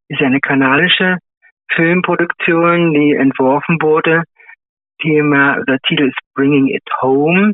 [0.07, 1.17] ist eine kanadische
[1.75, 4.23] Filmproduktion, die entworfen wurde.
[5.01, 7.53] Thema, der Titel ist Bringing It Home.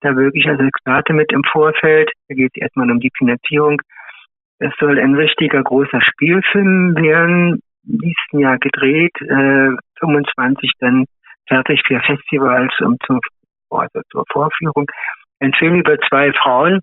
[0.00, 2.10] Da wirklich als Experte mit im Vorfeld.
[2.28, 3.82] Da geht es erstmal um die Finanzierung.
[4.60, 11.04] Es soll ein richtiger großer Spielfilm werden, nächsten Jahr gedreht, äh, 25 dann
[11.48, 13.20] fertig für Festivals und zur,
[13.70, 14.86] also zur Vorführung.
[15.40, 16.80] Ein Film über zwei Frauen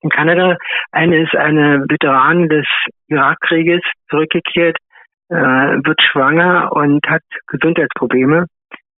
[0.00, 0.56] in Kanada.
[0.92, 2.66] Eine ist eine Veteranin des
[3.08, 4.76] Irakkrieges, zurückgekehrt,
[5.28, 8.46] äh, wird schwanger und hat Gesundheitsprobleme.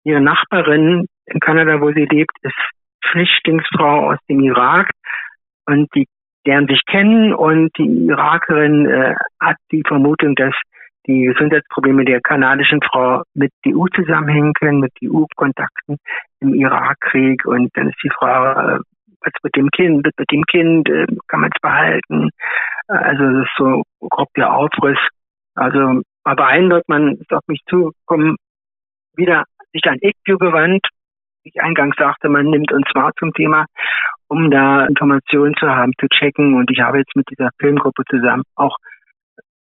[0.04, 2.54] Ihre Nachbarin in Kanada, wo sie lebt, ist
[3.10, 4.90] Flüchtlingsfrau aus dem Irak
[5.66, 6.06] und die
[6.44, 10.54] lernen sich kennen und die Irakerin äh, hat die Vermutung, dass
[11.06, 15.98] die Gesundheitsprobleme der kanadischen Frau mit EU zusammenhängen können, mit EU-Kontakten
[16.40, 17.44] im Irakkrieg.
[17.46, 18.78] Und dann ist die Frage, äh,
[19.20, 22.30] was mit dem Kind, wird mit dem Kind, äh, kann man es behalten?
[22.88, 24.98] Also das ist so grob der Aufriss.
[25.54, 28.36] Also aber beeindruckt, man ist auf mich zugekommen,
[29.14, 30.86] wieder sich an ECU gewandt.
[31.44, 33.66] Ich eingangs sagte, man nimmt uns wahr zum Thema,
[34.26, 36.54] um da Informationen zu haben, zu checken.
[36.54, 38.76] Und ich habe jetzt mit dieser Filmgruppe zusammen auch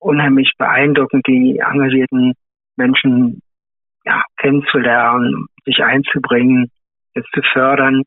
[0.01, 2.33] unheimlich beeindruckend, die engagierten
[2.75, 3.41] Menschen
[4.03, 6.69] ja, kennenzulernen, sich einzubringen,
[7.13, 8.03] das zu fördern.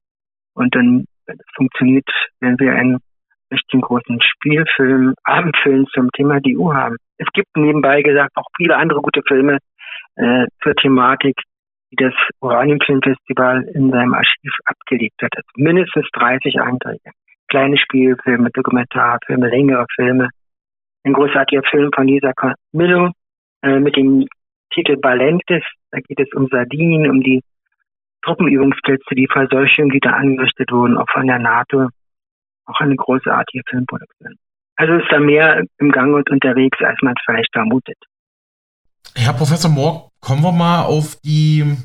[0.54, 2.08] Und dann, es funktioniert,
[2.40, 2.98] wenn wir einen
[3.50, 6.96] richtig großen Spielfilm, Abendfilm zum Thema die EU haben.
[7.18, 9.58] Es gibt nebenbei gesagt auch viele andere gute Filme
[10.16, 11.36] äh, zur Thematik,
[11.90, 15.32] die das Uraniumfilmfestival in seinem Archiv abgelegt hat.
[15.36, 17.10] Also mindestens 30 Einträge.
[17.48, 20.30] Kleine Spielfilme, Dokumentarfilme, längere Filme,
[21.04, 23.10] ein großartiger Film von Lisa Camillo
[23.62, 24.26] äh, mit dem
[24.72, 25.62] Titel Balentes.
[25.90, 27.42] Da geht es um Sardinien, um die
[28.24, 31.88] Truppenübungsplätze, die Verseuchung, die da angerichtet wurden, auch von der NATO.
[32.66, 34.36] Auch eine großartige Filmproduktion.
[34.76, 37.98] Also ist da mehr im Gang und unterwegs, als man es vielleicht vermutet.
[39.14, 41.76] Herr Professor Mohr, kommen wir mal auf die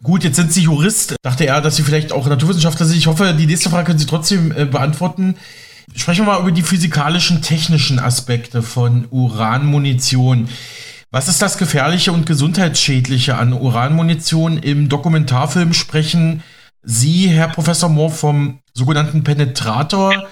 [0.00, 1.16] Gut, jetzt sind Sie Jurist.
[1.22, 2.98] Dachte er, dass Sie vielleicht auch Naturwissenschaftler sind.
[2.98, 5.36] Ich hoffe, die nächste Frage können Sie trotzdem äh, beantworten.
[5.98, 10.48] Sprechen wir mal über die physikalischen, technischen Aspekte von Uranmunition.
[11.10, 14.58] Was ist das Gefährliche und Gesundheitsschädliche an Uranmunition?
[14.58, 16.44] Im Dokumentarfilm sprechen
[16.84, 20.28] Sie, Herr Professor Moore, vom sogenannten Penetrator,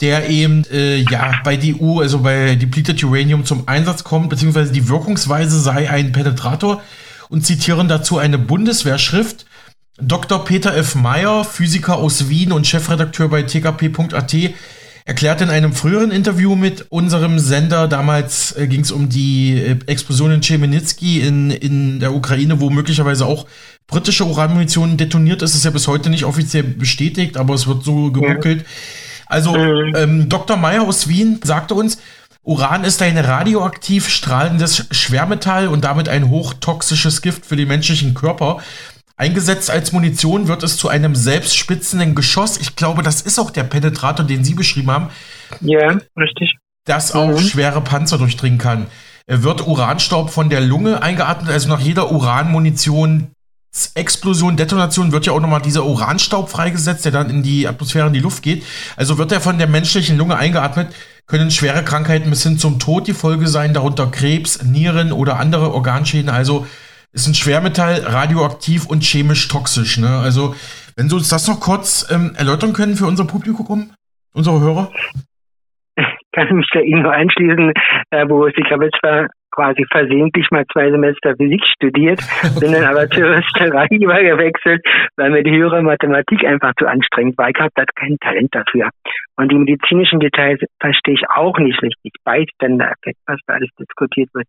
[0.00, 4.88] der eben äh, ja bei DU, also bei Depleted Uranium zum Einsatz kommt, beziehungsweise die
[4.88, 6.80] Wirkungsweise sei ein Penetrator
[7.28, 9.44] und zitieren dazu eine Bundeswehrschrift
[10.00, 10.44] Dr.
[10.44, 10.94] Peter F.
[10.94, 14.34] Meyer, Physiker aus Wien und Chefredakteur bei tkp.at,
[15.04, 19.76] erklärt in einem früheren Interview mit unserem Sender, damals äh, ging es um die äh,
[19.86, 23.46] Explosion in Chemnitsky in, in der Ukraine, wo möglicherweise auch
[23.86, 25.54] britische Uranmunition detoniert ist.
[25.54, 28.66] ist ja bis heute nicht offiziell bestätigt, aber es wird so gemunkelt.
[29.26, 29.94] Also mhm.
[29.96, 30.56] ähm, Dr.
[30.56, 31.98] Meyer aus Wien sagte uns,
[32.42, 38.58] Uran ist ein radioaktiv strahlendes Schwermetall und damit ein hochtoxisches Gift für den menschlichen Körper.
[39.18, 42.56] Eingesetzt als Munition wird es zu einem selbstspitzenden Geschoss.
[42.56, 45.08] Ich glaube, das ist auch der Penetrator, den Sie beschrieben haben.
[45.60, 46.56] Ja, richtig.
[46.84, 47.38] Das auch mhm.
[47.40, 48.86] schwere Panzer durchdringen kann.
[49.26, 53.32] Er wird Uranstaub von der Lunge eingeatmet, also nach jeder Uranmunition
[53.94, 58.12] Explosion, Detonation wird ja auch nochmal dieser Uranstaub freigesetzt, der dann in die Atmosphäre, in
[58.12, 58.64] die Luft geht.
[58.96, 60.94] Also wird er von der menschlichen Lunge eingeatmet,
[61.26, 65.74] können schwere Krankheiten bis hin zum Tod die Folge sein, darunter Krebs, Nieren oder andere
[65.74, 66.30] Organschäden.
[66.30, 66.66] Also
[67.18, 69.98] ist ein Schwermetall, radioaktiv und chemisch toxisch.
[69.98, 70.08] Ne?
[70.22, 70.54] Also,
[70.96, 73.90] wenn Sie uns das noch kurz ähm, erläutern können für unser Publikum,
[74.34, 74.92] unsere Hörer?
[75.96, 77.72] Ich kann mich da Ihnen nur einschließen,
[78.12, 78.54] Herr Boris.
[78.56, 82.20] Ich habe zwar quasi versehentlich mal zwei Semester Physik studiert,
[82.60, 84.80] bin dann aber zur Österei übergewechselt,
[85.16, 87.48] weil mir die höhere Mathematik einfach zu anstrengend war.
[87.50, 88.90] Ich habe da kein Talent dafür.
[89.36, 92.12] Und die medizinischen Details verstehe ich auch nicht richtig.
[92.24, 94.46] Bystander-Effekt, was da alles diskutiert wird.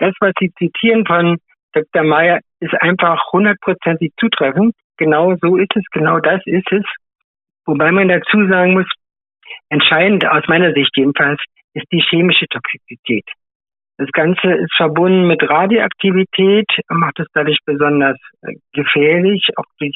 [0.00, 1.38] Das, was Sie zitieren von
[1.72, 2.02] Dr.
[2.02, 4.74] Meyer ist einfach hundertprozentig zutreffend.
[4.96, 6.84] Genau so ist es, genau das ist es.
[7.66, 8.86] Wobei man dazu sagen muss,
[9.68, 11.40] entscheidend aus meiner Sicht jedenfalls
[11.74, 13.24] ist die chemische Toxizität.
[13.96, 19.92] Das Ganze ist verbunden mit Radioaktivität, macht es dadurch besonders äh, gefährlich, auch die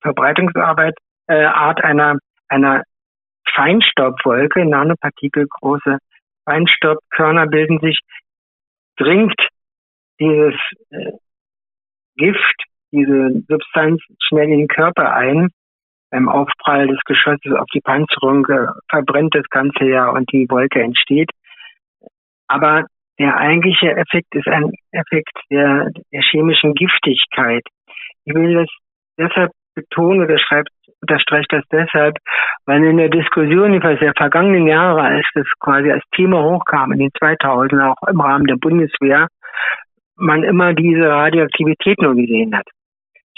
[0.00, 0.94] Verbreitungsarbeit
[1.26, 2.84] äh, Art einer, einer
[3.54, 5.98] Feinstaubwolke, Nanopartikel, große
[6.44, 7.98] Feinstaubkörner bilden sich,
[8.96, 9.40] dringt
[10.20, 10.54] dieses
[10.90, 11.12] äh,
[12.16, 15.50] Gift, diese Substanz schnell in den Körper ein
[16.10, 20.82] beim Aufprall des Geschosses auf die Panzerung äh, verbrennt das Ganze ja und die Wolke
[20.82, 21.30] entsteht.
[22.46, 22.86] Aber
[23.18, 27.62] der eigentliche Effekt ist ein Effekt der, der chemischen Giftigkeit.
[28.24, 28.68] Ich will das
[29.18, 32.16] deshalb betonen oder schreibt, unterstreicht das deshalb,
[32.66, 36.98] weil in der Diskussion jedenfalls der vergangenen Jahre, als das quasi als Thema hochkam in
[37.00, 39.28] den 2000 auch im Rahmen der Bundeswehr,
[40.18, 42.66] man immer diese Radioaktivität nur gesehen hat.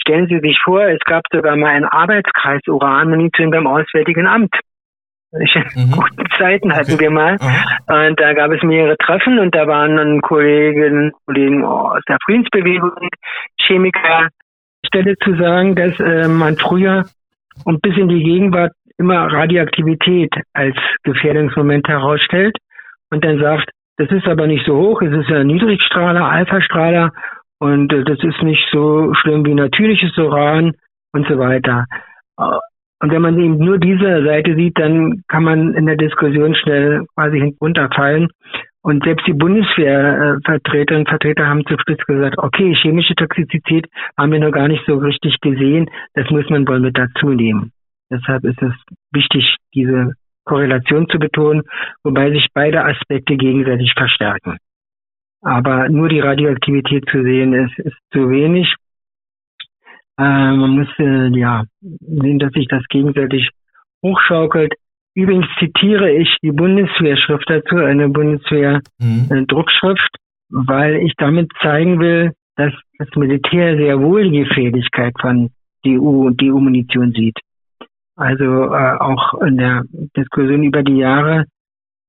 [0.01, 4.53] Stellen Sie sich vor, es gab sogar mal einen Arbeitskreis Uranmunition beim Auswärtigen Amt.
[5.31, 5.91] Mhm.
[5.91, 7.03] Guten Zeiten hatten okay.
[7.03, 7.33] wir mal.
[7.35, 8.09] Mhm.
[8.09, 12.91] Und da gab es mehrere Treffen und da waren dann Kolleginnen, Kollegen aus der Friedensbewegung,
[13.61, 14.27] Chemiker.
[14.85, 17.05] Stelle zu sagen, dass äh, man früher
[17.63, 22.57] und bis in die Gegenwart immer Radioaktivität als Gefährdungsmoment herausstellt
[23.09, 23.69] und dann sagt,
[24.01, 27.11] das ist aber nicht so hoch, es ist ja Niedrigstrahler, Alpha-Strahler
[27.59, 30.73] und äh, das ist nicht so schlimm wie natürliches Uran
[31.13, 31.85] und so weiter.
[32.39, 32.57] Äh,
[33.01, 37.05] und wenn man eben nur diese Seite sieht, dann kann man in der Diskussion schnell
[37.15, 38.29] quasi hinunterfallen.
[38.83, 43.85] Und selbst die Bundeswehrvertreterinnen und Vertreter haben zu Spitz gesagt, okay, chemische Toxizität
[44.17, 47.71] haben wir noch gar nicht so richtig gesehen, das muss man wohl mit dazu nehmen.
[48.11, 48.73] Deshalb ist es
[49.11, 50.13] wichtig, diese
[50.45, 51.63] Korrelation zu betonen,
[52.03, 54.57] wobei sich beide Aspekte gegenseitig verstärken.
[55.41, 58.75] Aber nur die Radioaktivität zu sehen ist, ist zu wenig.
[60.17, 63.49] Äh, man muss äh, ja sehen, dass sich das gegenseitig
[64.03, 64.73] hochschaukelt.
[65.13, 70.17] Übrigens zitiere ich die Bundeswehrschrift dazu, eine Bundeswehr-Druckschrift,
[70.49, 70.67] mhm.
[70.67, 75.49] weil ich damit zeigen will, dass das Militär sehr wohl die Gefährlichkeit von
[75.83, 77.39] DU und DU-Munition sieht.
[78.15, 79.83] Also äh, auch in der
[80.15, 81.45] Diskussion über die Jahre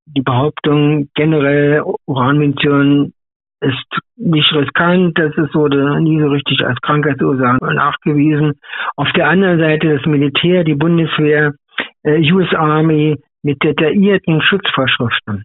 [0.07, 3.13] die Behauptung, generell Uranmunition
[3.61, 8.55] ist nicht riskant, das ist, wurde nie so richtig als Krankheitsursache nachgewiesen.
[8.97, 11.55] Auf der anderen Seite das Militär, die Bundeswehr,
[12.03, 15.45] äh, US Army mit detaillierten Schutzvorschriften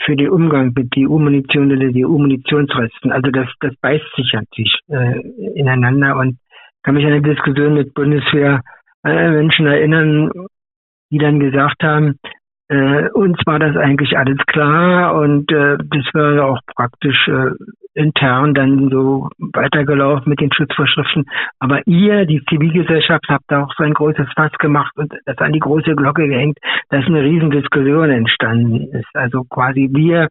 [0.00, 3.12] für den Umgang mit die U-Munition oder die U-Munitionsresten.
[3.12, 5.20] Also das, das beißt sich an sich äh,
[5.54, 6.38] ineinander und
[6.82, 8.62] kann mich an eine Diskussion mit Bundeswehr
[9.02, 10.30] Menschen erinnern,
[11.10, 12.18] die dann gesagt haben,
[12.68, 17.50] äh, uns war das eigentlich alles klar und äh, das war auch praktisch äh,
[17.94, 21.26] intern dann so weitergelaufen mit den Schutzvorschriften.
[21.58, 25.52] Aber ihr, die Zivilgesellschaft, habt da auch so ein großes Fass gemacht und das an
[25.52, 26.56] die große Glocke gehängt,
[26.88, 29.14] dass eine Riesendiskussion entstanden ist.
[29.14, 30.28] Also quasi wir,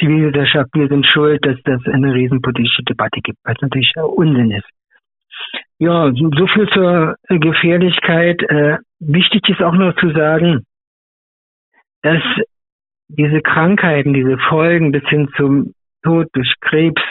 [0.00, 4.75] Zivilgesellschaft, wir sind schuld, dass das eine riesenpolitische Debatte gibt, was natürlich Unsinn ist.
[5.78, 8.42] Ja, so viel zur Gefährlichkeit.
[8.42, 10.64] Äh, wichtig ist auch noch zu sagen,
[12.02, 12.22] dass
[13.08, 17.02] diese Krankheiten, diese Folgen bis hin zum Tod durch Krebs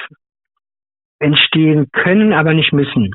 [1.19, 3.11] entstehen können, aber nicht müssen.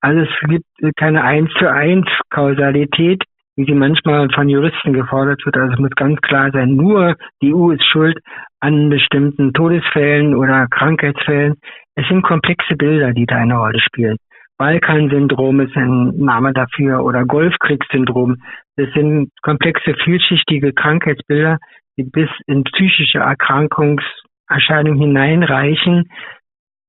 [0.00, 0.64] Also es gibt
[0.96, 3.22] keine eins zu eins Kausalität,
[3.56, 5.56] wie sie manchmal von Juristen gefordert wird.
[5.56, 8.18] Also es muss ganz klar sein, nur die EU ist schuld
[8.60, 11.56] an bestimmten Todesfällen oder Krankheitsfällen.
[11.96, 14.16] Es sind komplexe Bilder, die da eine Rolle spielen.
[14.60, 18.42] Balkan-Syndrom ist ein Name dafür oder Golfkriegssyndrom.
[18.76, 21.56] Das sind komplexe, vielschichtige Krankheitsbilder,
[21.96, 26.10] die bis in psychische Erkrankungserscheinungen hineinreichen.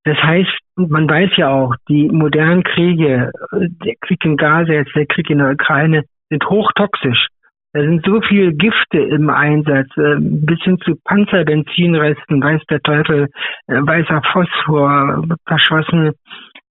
[0.03, 5.05] Das heißt, man weiß ja auch, die modernen Kriege, der Krieg in Gaza, jetzt der
[5.05, 7.27] Krieg in der Ukraine, sind hochtoxisch.
[7.71, 13.29] Da sind so viele Gifte im Einsatz, äh, bis hin zu Panzerbenzinresten, weiß der Teufel,
[13.67, 16.11] äh, weißer Phosphor, verschossen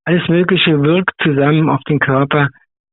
[0.06, 2.50] alles Mögliche wirkt zusammen auf den Körper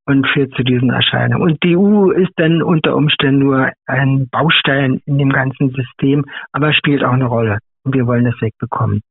[0.07, 1.43] und führt zu diesen Erscheinungen.
[1.43, 6.73] Und die EU ist dann unter Umständen nur ein Baustein in dem ganzen System, aber
[6.73, 7.59] spielt auch eine Rolle.
[7.85, 9.03] Und wir wollen das wegbekommen.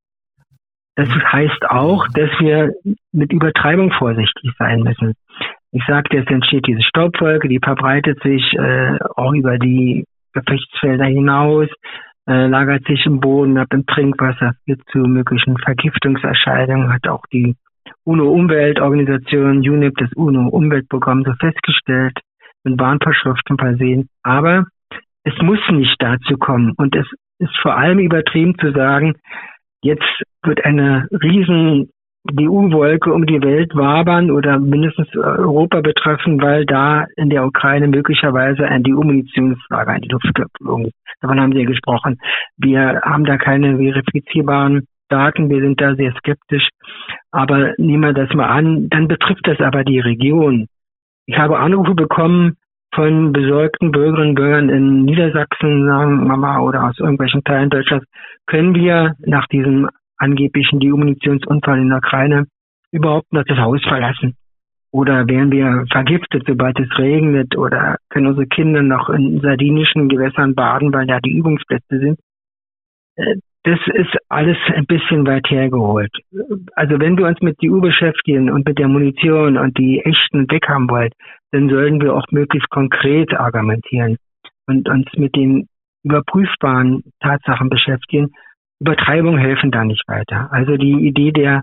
[0.95, 2.73] Das heißt auch, dass wir
[3.11, 5.13] mit Übertreibung vorsichtig sein müssen.
[5.71, 11.69] Ich sagte, es entsteht diese Staubwolke, die verbreitet sich äh, auch über die Gefechtsfelder hinaus,
[12.27, 17.55] äh, lagert sich im Boden ab, im Trinkwasser, führt zu möglichen Vergiftungserscheinungen, hat auch die
[18.05, 22.17] UNO-Umweltorganisation UNEP, das UNO-Umweltprogramm, so festgestellt,
[22.63, 24.09] mit Warnvorschriften versehen.
[24.23, 24.65] Aber
[25.23, 26.73] es muss nicht dazu kommen.
[26.77, 27.05] Und es
[27.39, 29.15] ist vor allem übertrieben zu sagen,
[29.83, 31.89] jetzt wird eine riesen
[32.29, 38.67] EU-Wolke um die Welt wabern oder mindestens Europa betreffen, weil da in der Ukraine möglicherweise
[38.67, 40.95] ein EU-Munitionslager in die Luft geflogen ist.
[41.21, 42.19] Davon haben Sie ja gesprochen.
[42.57, 46.67] Wir haben da keine verifizierbaren Daten, wir sind da sehr skeptisch.
[47.31, 50.67] Aber nehmen wir das mal an, dann betrifft das aber die Region.
[51.25, 52.57] Ich habe Anrufe bekommen
[52.93, 58.05] von besorgten Bürgerinnen und Bürgern in Niedersachsen, sagen Mama oder aus irgendwelchen Teilen Deutschlands,
[58.47, 62.47] können wir nach diesem angeblichen Demunitionsunfall in der Ukraine
[62.91, 64.35] überhaupt noch das Haus verlassen?
[64.91, 67.57] Oder werden wir vergiftet, sobald es regnet?
[67.57, 72.19] Oder können unsere Kinder noch in sardinischen Gewässern baden, weil da die Übungsplätze sind?
[73.63, 76.11] Das ist alles ein bisschen weit hergeholt.
[76.73, 80.49] Also wenn wir uns mit die EU beschäftigen und mit der Munition und die echten
[80.49, 81.11] weghaben wollen,
[81.51, 84.17] dann sollten wir auch möglichst konkret argumentieren
[84.65, 85.67] und uns mit den
[86.03, 88.31] überprüfbaren Tatsachen beschäftigen.
[88.79, 90.51] Übertreibungen helfen da nicht weiter.
[90.51, 91.61] Also die Idee der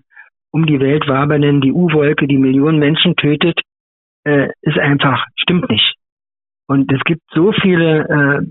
[0.50, 3.60] um die Welt wabernden die U-Wolke, die Millionen Menschen tötet,
[4.24, 5.94] äh, ist einfach, stimmt nicht.
[6.66, 8.46] Und es gibt so viele äh,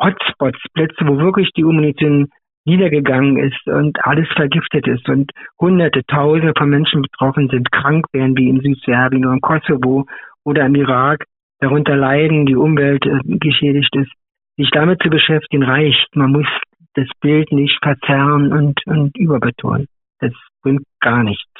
[0.00, 2.28] Hotspots, Plätze, wo wirklich die Munition
[2.64, 8.36] niedergegangen ist und alles vergiftet ist und hunderte, tausende von Menschen betroffen sind, krank werden
[8.36, 10.06] wie in Südserbien oder im Kosovo
[10.44, 11.24] oder im Irak,
[11.60, 14.10] darunter leiden, die Umwelt äh, geschädigt ist.
[14.56, 16.14] Sich damit zu beschäftigen reicht.
[16.14, 16.46] Man muss
[16.94, 19.88] das Bild nicht verzerren und, und überbetonen.
[20.20, 21.50] Das bringt gar nichts.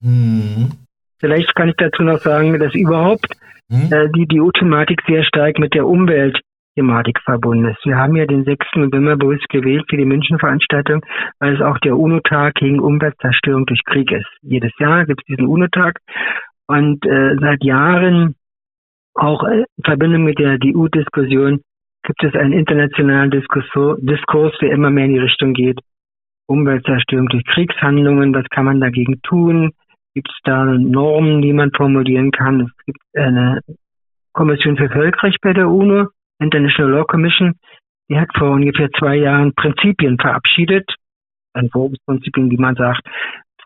[0.00, 0.70] Mhm.
[1.18, 3.34] Vielleicht kann ich dazu noch sagen, dass überhaupt
[3.68, 3.92] mhm.
[3.92, 6.38] äh, die, die thematik sehr stark mit der Umwelt
[6.74, 7.84] Thematik verbunden ist.
[7.84, 8.66] Wir haben ja den 6.
[8.76, 11.04] November bewusst gewählt für die München-Veranstaltung,
[11.38, 14.28] weil es auch der UNO-Tag gegen Umweltzerstörung durch Krieg ist.
[14.42, 16.00] Jedes Jahr gibt es diesen UNO-Tag
[16.66, 18.34] und äh, seit Jahren
[19.14, 21.60] auch in Verbindung mit der EU-Diskussion
[22.02, 23.64] gibt es einen internationalen Diskurs,
[24.00, 25.80] Diskurs, der immer mehr in die Richtung geht.
[26.46, 29.72] Umweltzerstörung durch Kriegshandlungen, was kann man dagegen tun?
[30.14, 32.60] Gibt es da Normen, die man formulieren kann?
[32.60, 33.60] Es gibt eine
[34.32, 36.08] Kommission für Völkerrecht bei der UNO,
[36.38, 37.54] International Law Commission,
[38.08, 40.88] die hat vor ungefähr zwei Jahren Prinzipien verabschiedet,
[41.54, 43.02] Entwurfsprinzipien, wie man sagt,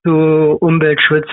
[0.04, 0.12] zu
[0.60, 1.28] Umweltschutz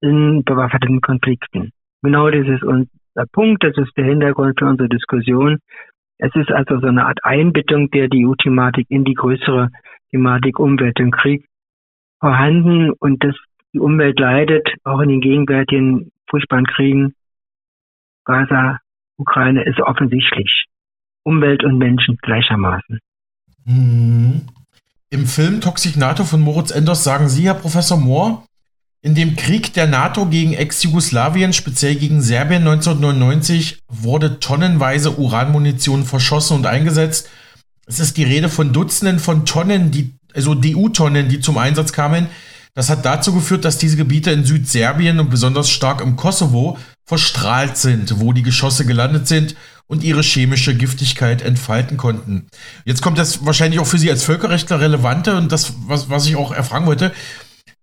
[0.00, 1.72] in bewaffneten Konflikten.
[2.02, 5.58] Genau das ist unser Punkt, das ist der Hintergrund für unsere Diskussion.
[6.18, 9.70] Es ist also so eine Art Einbettung der EU-Thematik in die größere
[10.10, 11.46] Thematik Umwelt und Krieg
[12.20, 13.36] vorhanden und dass
[13.72, 17.14] die Umwelt leidet, auch in den gegenwärtigen furchtbaren Kriegen.
[18.24, 18.78] Gaza,
[19.16, 20.66] Ukraine ist offensichtlich.
[21.24, 23.00] Umwelt und Menschen gleichermaßen.
[23.64, 24.42] Mhm.
[25.10, 28.44] Im Film Toxic NATO von Moritz Enders sagen Sie, Herr Professor Mohr,
[29.00, 36.56] in dem Krieg der NATO gegen Ex-Jugoslawien, speziell gegen Serbien 1999, wurde tonnenweise Uranmunition verschossen
[36.56, 37.30] und eingesetzt.
[37.86, 42.26] Es ist die Rede von Dutzenden von Tonnen, die, also DU-Tonnen, die zum Einsatz kamen.
[42.74, 47.76] Das hat dazu geführt, dass diese Gebiete in Südserbien und besonders stark im Kosovo verstrahlt
[47.76, 49.56] sind, wo die Geschosse gelandet sind
[49.88, 52.46] und ihre chemische Giftigkeit entfalten konnten.
[52.84, 56.36] Jetzt kommt das wahrscheinlich auch für Sie als Völkerrechtler relevante und das, was, was ich
[56.36, 57.12] auch erfragen wollte.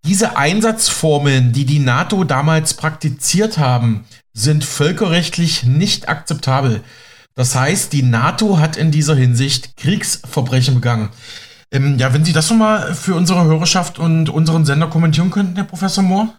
[0.06, 6.82] Diese Einsatzformeln, die die NATO damals praktiziert haben, sind völkerrechtlich nicht akzeptabel.
[7.34, 11.10] Das heißt, die NATO hat in dieser Hinsicht Kriegsverbrechen begangen.
[11.72, 15.66] Ähm, ja, wenn Sie das nochmal für unsere Hörerschaft und unseren Sender kommentieren könnten, Herr
[15.66, 16.36] Professor Mohr?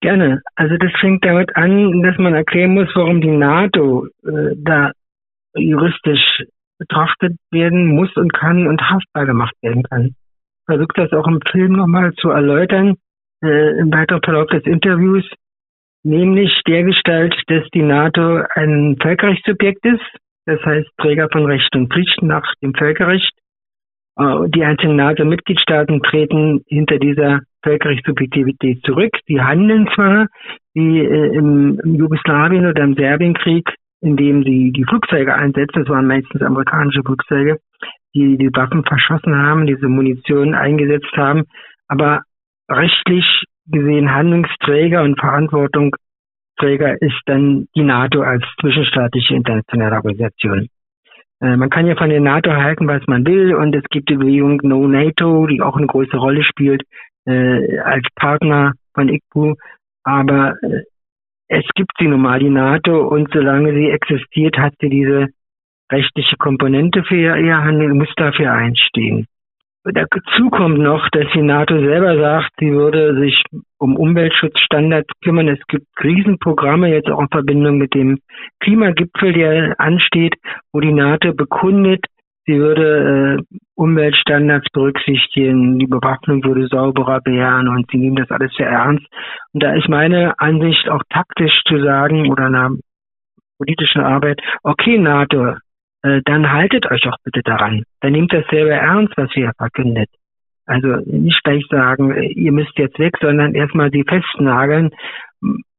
[0.00, 0.40] Gerne.
[0.54, 4.92] Also das fängt damit an, dass man erklären muss, warum die NATO äh, da
[5.54, 6.42] juristisch
[6.78, 10.14] betrachtet werden muss und kann und haftbar gemacht werden kann.
[10.64, 12.96] Versucht das auch im Film nochmal zu erläutern,
[13.42, 15.24] äh, im weiteren Verlauf des Interviews,
[16.02, 21.92] nämlich der Gestalt, dass die NATO ein Völkerrechtssubjekt ist, das heißt Träger von Recht und
[21.92, 23.32] Pflichten nach dem Völkerrecht.
[24.16, 29.12] Äh, die einzelnen NATO-Mitgliedstaaten treten hinter dieser Völkerrechtssubjektivität zurück.
[29.28, 30.26] Die handeln zwar
[30.74, 33.68] wie äh, im, Jugoslawien oder im Serbienkrieg,
[34.00, 37.58] indem sie die Flugzeuge einsetzen, das waren meistens amerikanische Flugzeuge,
[38.14, 41.44] die die Waffen verschossen haben, diese Munition eingesetzt haben,
[41.88, 42.22] aber
[42.70, 50.68] rechtlich gesehen Handlungsträger und Verantwortungsträger ist dann die NATO als zwischenstaatliche internationale Organisation.
[51.40, 54.16] Äh, man kann ja von der NATO halten, was man will, und es gibt die
[54.16, 56.82] Bewegung No NATO, die auch eine große Rolle spielt
[57.30, 59.54] äh, als Partner von ICBU,
[60.04, 60.82] aber äh,
[61.48, 65.28] es gibt sie nun mal, die NATO, und solange sie existiert, hat sie diese
[65.90, 69.26] rechtliche Komponente für ihr Handeln, muss dafür einstehen.
[69.82, 73.42] Dazu kommt noch, dass die NATO selber sagt, sie würde sich
[73.78, 75.48] um Umweltschutzstandards kümmern.
[75.48, 78.18] Es gibt Riesenprogramme jetzt auch in Verbindung mit dem
[78.60, 80.34] Klimagipfel, der ansteht,
[80.72, 82.04] wo die NATO bekundet,
[82.46, 88.52] sie würde äh, Umweltstandards berücksichtigen, die Bewaffnung würde sauberer werden und sie nehmen das alles
[88.56, 89.06] sehr ernst.
[89.52, 92.70] Und da ist meine Ansicht auch taktisch zu sagen oder einer
[93.58, 95.54] politischen Arbeit, okay, NATO,
[96.02, 97.84] äh, dann haltet euch auch bitte daran.
[98.00, 100.08] Dann nehmt das selber ernst, was ihr verkündet.
[100.66, 104.90] Also nicht gleich sagen, ihr müsst jetzt weg, sondern erstmal sie festnageln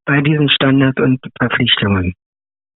[0.06, 2.14] bei diesen Standards und Verpflichtungen.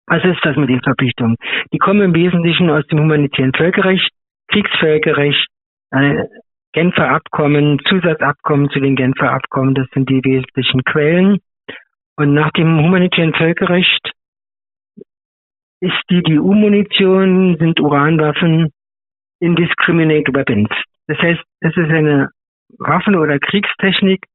[0.08, 1.38] Was ist das mit den Verpflichtungen?
[1.74, 4.10] Die kommen im Wesentlichen aus dem humanitären Völkerrecht,
[4.50, 5.48] Kriegsvölkerrecht,
[5.92, 6.26] äh,
[6.74, 11.40] Genfer Abkommen, Zusatzabkommen zu den Genfer Abkommen, das sind die wesentlichen Quellen.
[12.16, 14.12] Und nach dem humanitären Völkerrecht
[15.82, 18.72] ist die DU-Munition, sind Uranwaffen
[19.42, 20.70] indiscriminate weapons.
[21.08, 22.30] Das heißt, es ist eine
[22.78, 24.26] Waffen- oder Kriegstechnik,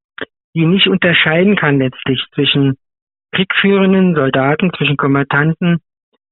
[0.53, 2.77] die nicht unterscheiden kann letztlich zwischen
[3.31, 5.79] kriegführenden Soldaten, zwischen Kommandanten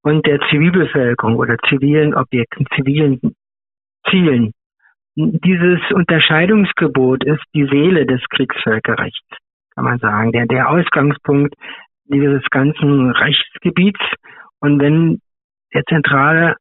[0.02, 3.20] und der Zivilbevölkerung oder zivilen Objekten, zivilen
[4.10, 4.52] Zielen.
[5.16, 9.26] Dieses Unterscheidungsgebot ist die Seele des Kriegsvölkerrechts,
[9.74, 11.56] kann man sagen, der, der Ausgangspunkt
[12.06, 14.00] dieses ganzen Rechtsgebiets.
[14.60, 15.22] Und wenn
[15.74, 16.56] der zentrale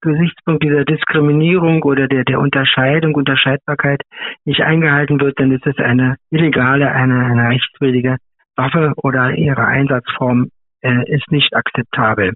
[0.00, 4.02] Gesichtspunkt dieser Diskriminierung oder der, der Unterscheidung, Unterscheidbarkeit
[4.44, 8.16] nicht eingehalten wird, dann ist es eine illegale, eine, eine rechtswidrige
[8.56, 10.50] Waffe oder ihre Einsatzform
[10.82, 12.34] äh, ist nicht akzeptabel.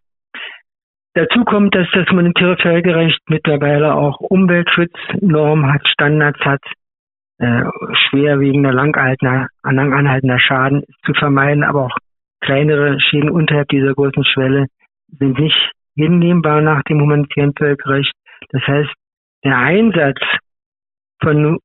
[1.15, 6.63] Dazu kommt, dass das humanitäre Völkerrecht mittlerweile auch Umweltschutznormen hat, Standards hat,
[7.39, 7.65] äh,
[8.09, 11.97] schwerwiegender, langanhaltender, langanhaltender Schaden zu vermeiden, aber auch
[12.41, 14.67] kleinere Schäden unterhalb dieser großen Schwelle
[15.19, 18.13] sind nicht hinnehmbar nach dem humanitären Völkerrecht.
[18.51, 18.91] Das heißt,
[19.45, 20.21] der Einsatz
[21.21, 21.59] von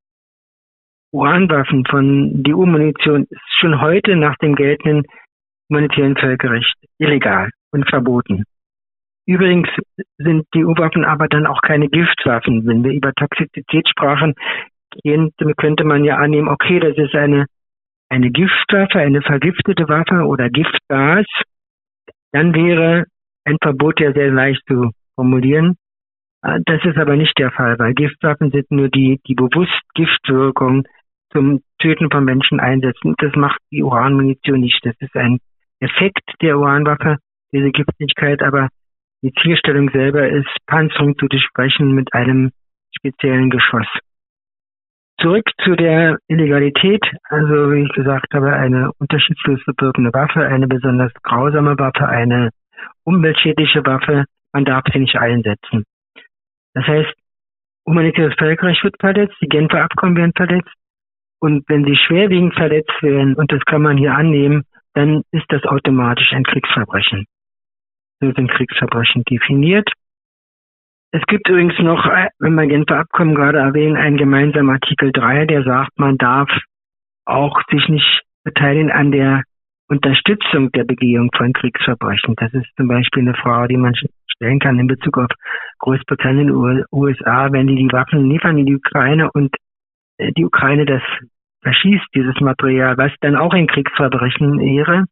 [1.16, 5.03] Uranwaffen, von DU-Munition ist schon heute nach dem geltenden
[5.70, 8.43] humanitären Völkerrecht illegal und verboten.
[9.26, 9.70] Übrigens
[10.18, 12.68] sind die U-Waffen aber dann auch keine Giftwaffen.
[12.68, 14.34] Wenn wir über Toxizität sprachen,
[15.57, 17.45] könnte man ja annehmen, okay, das ist eine,
[18.09, 21.26] eine Giftwaffe, eine vergiftete Waffe oder Giftgas.
[22.34, 23.05] Dann wäre
[23.45, 25.78] ein Verbot ja sehr leicht zu formulieren.
[26.43, 30.86] Äh, das ist aber nicht der Fall, weil Giftwaffen sind nur die, die bewusst Giftwirkung
[31.36, 33.15] zum Töten von Menschen einsetzen.
[33.17, 34.79] Das macht die Uranmunition nicht.
[34.83, 35.39] Das ist ein
[35.79, 37.17] Effekt der Uranwaffe,
[37.51, 38.69] diese Giftigkeit, aber
[39.21, 42.51] die Zielstellung selber ist, Panzerung zu durchbrechen mit einem
[42.95, 43.88] speziellen Geschoss.
[45.19, 47.01] Zurück zu der Illegalität.
[47.29, 52.49] Also, wie ich gesagt habe, eine unterschiedslos wirkende Waffe, eine besonders grausame Waffe, eine
[53.03, 55.83] umweltschädliche Waffe, man darf sie nicht einsetzen.
[56.73, 57.13] Das heißt,
[57.86, 60.73] humanitäres Völkerrecht wird verletzt, die Genfer Abkommen werden verletzt
[61.39, 64.63] und wenn sie schwerwiegend verletzt werden, und das kann man hier annehmen,
[64.93, 67.25] dann ist das automatisch ein Kriegsverbrechen.
[68.21, 69.89] So sind Kriegsverbrechen definiert.
[71.11, 72.05] Es gibt übrigens noch,
[72.39, 76.49] wenn wir Genfer Abkommen gerade erwähnen, einen gemeinsamen Artikel 3, der sagt, man darf
[77.25, 79.43] auch sich nicht beteiligen an der
[79.88, 82.36] Unterstützung der Begehung von Kriegsverbrechen.
[82.38, 83.93] Das ist zum Beispiel eine Frage, die man
[84.27, 85.29] stellen kann in Bezug auf
[85.79, 86.51] Großbritannien,
[86.91, 89.64] USA, wenn die die Waffen liefern in die Ukraine und äh,
[90.20, 91.01] die Ukraine das
[91.61, 95.05] verschießt, dieses Material, was dann auch ein Kriegsverbrechen wäre,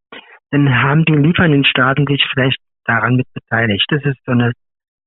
[0.52, 3.86] dann haben die liefernden Staaten sich vielleicht daran mit beteiligt.
[3.90, 4.52] Das ist so eine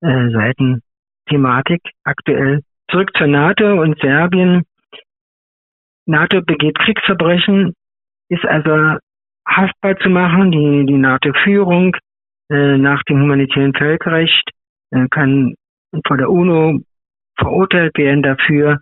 [0.01, 2.62] äh, Seitenthematik aktuell.
[2.90, 4.64] Zurück zur NATO und Serbien.
[6.07, 7.74] NATO begeht Kriegsverbrechen,
[8.28, 8.99] ist also
[9.47, 10.51] haftbar zu machen.
[10.51, 11.97] Die, die NATO-Führung
[12.51, 14.51] äh, nach dem humanitären Völkerrecht
[14.90, 15.55] äh, kann
[16.07, 16.80] vor der UNO
[17.38, 18.80] verurteilt werden dafür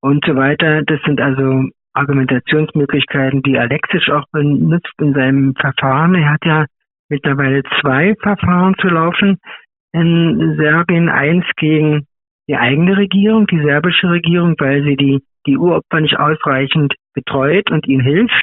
[0.00, 0.82] und so weiter.
[0.82, 6.14] Das sind also Argumentationsmöglichkeiten, die Alexic auch benutzt in seinem Verfahren.
[6.14, 6.66] Er hat ja
[7.08, 9.38] mittlerweile zwei Verfahren zu laufen
[9.92, 11.08] in Serbien.
[11.08, 12.06] Eins gegen
[12.48, 17.86] die eigene Regierung, die serbische Regierung, weil sie die, die Uropfer nicht ausreichend betreut und
[17.86, 18.42] ihnen hilft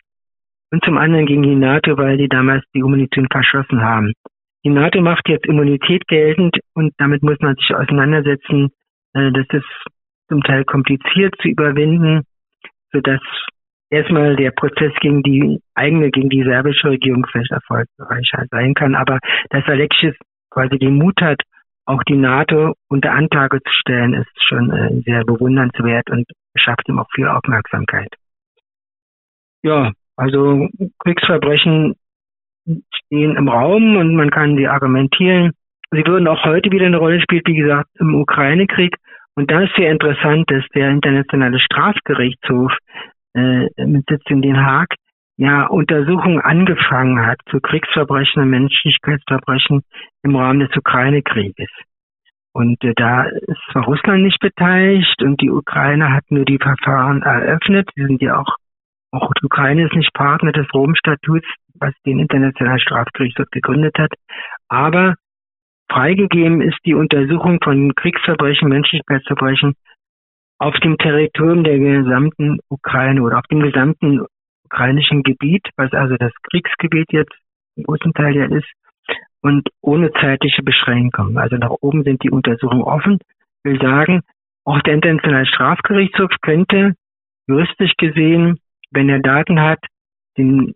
[0.72, 4.14] und zum anderen gegen die NATO, weil die damals die Munition verschossen haben.
[4.66, 8.70] Die NATO macht jetzt Immunität geltend und damit muss man sich auseinandersetzen.
[9.14, 9.86] Äh, das ist
[10.28, 12.24] zum Teil kompliziert zu überwinden,
[12.92, 13.22] sodass
[13.90, 18.96] erstmal der Prozess gegen die eigene, gegen die serbische Regierung vielleicht erfolgreicher sein kann.
[18.96, 19.20] Aber
[19.50, 20.16] dass Alexis
[20.50, 21.42] quasi den Mut hat,
[21.86, 27.00] auch die NATO unter Anklage zu stellen, ist schon äh, sehr bewundernswert und schafft ihm
[27.00, 28.10] auch viel Aufmerksamkeit.
[29.64, 30.68] Ja, also
[31.00, 31.96] Kriegsverbrechen
[32.66, 35.52] stehen im Raum und man kann sie argumentieren.
[35.92, 38.96] Sie würden auch heute wieder eine Rolle spielen, wie gesagt, im Ukraine-Krieg.
[39.36, 42.72] Und da ist sehr interessant, dass der Internationale Strafgerichtshof
[43.34, 44.94] äh, mit Sitz in Den Haag
[45.38, 49.82] ja Untersuchungen angefangen hat zu Kriegsverbrechen und Menschlichkeitsverbrechen
[50.24, 51.70] im Rahmen des Ukraine-Krieges.
[52.54, 57.24] Und äh, da ist zwar Russland nicht beteiligt und die Ukraine hat nur die Verfahren
[57.24, 57.90] eröffnet.
[57.96, 58.56] Sie sind ja auch
[59.14, 64.12] auch die Ukraine ist nicht Partner des Rom-Statuts, was den Internationalen Strafgerichtshof gegründet hat.
[64.70, 65.14] Aber
[65.90, 69.76] freigegeben ist die Untersuchung von Kriegsverbrechen, Menschlichkeitsverbrechen
[70.60, 74.26] auf dem Territorium der gesamten Ukraine oder auf dem gesamten
[74.66, 77.34] ukrainischen Gebiet, was also das Kriegsgebiet jetzt
[77.76, 78.68] im großen Teil ja ist,
[79.42, 81.38] und ohne zeitliche Beschränkung.
[81.38, 83.20] Also nach oben sind die Untersuchungen offen.
[83.64, 84.22] Ich will sagen,
[84.64, 86.94] auch der Internationale Strafgerichtshof könnte
[87.48, 88.60] juristisch gesehen
[88.94, 89.80] wenn er Daten hat,
[90.38, 90.76] den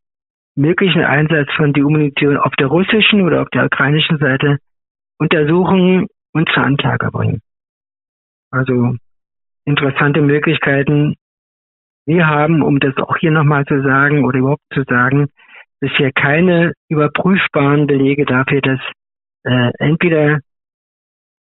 [0.56, 4.58] möglichen Einsatz von DU-Munition auf der russischen oder auf der ukrainischen Seite
[5.20, 7.42] untersuchen und zur Anklage bringen.
[8.52, 8.96] Also
[9.66, 11.16] interessante Möglichkeiten.
[12.06, 15.28] Wir haben, um das auch hier nochmal zu sagen oder überhaupt zu sagen,
[15.80, 18.80] bisher keine überprüfbaren Belege dafür, dass
[19.44, 20.40] äh, entweder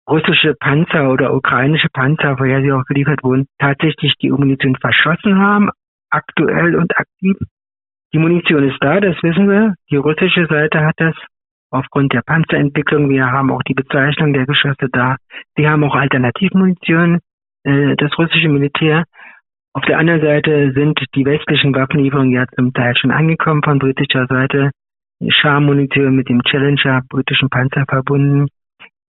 [0.10, 5.70] russische Panzer oder ukrainische Panzer, woher sie auch geliefert wurden, tatsächlich die Munition verschossen haben,
[6.10, 7.38] aktuell und aktiv.
[8.14, 9.76] Die Munition ist da, das wissen wir.
[9.90, 11.16] Die russische Seite hat das
[11.74, 13.10] aufgrund der Panzerentwicklung.
[13.10, 15.18] Wir haben auch die Bezeichnung der Geschosse da.
[15.56, 17.20] Sie haben auch Alternativmunition,
[17.64, 19.04] äh, das russische Militär.
[19.74, 24.28] Auf der anderen Seite sind die westlichen Waffenlieferungen ja zum Teil schon angekommen von britischer
[24.28, 24.72] Seite.
[25.28, 28.48] Schar-Munition mit dem Challenger britischen Panzer verbunden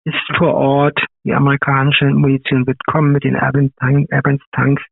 [0.06, 1.00] ist vor Ort.
[1.24, 4.84] Die amerikanische Munition wird kommen mit den Abrams Tanks.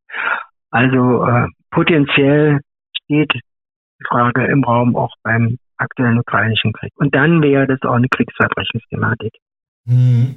[0.70, 2.60] Also äh, potenziell
[3.02, 6.92] steht die Frage im Raum auch beim aktuellen ukrainischen Krieg.
[6.96, 9.32] Und dann wäre das auch eine Kriegsverbrechensthematik.
[9.86, 10.36] Hm.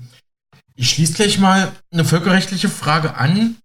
[0.75, 3.57] Ich schließe gleich mal eine völkerrechtliche Frage an.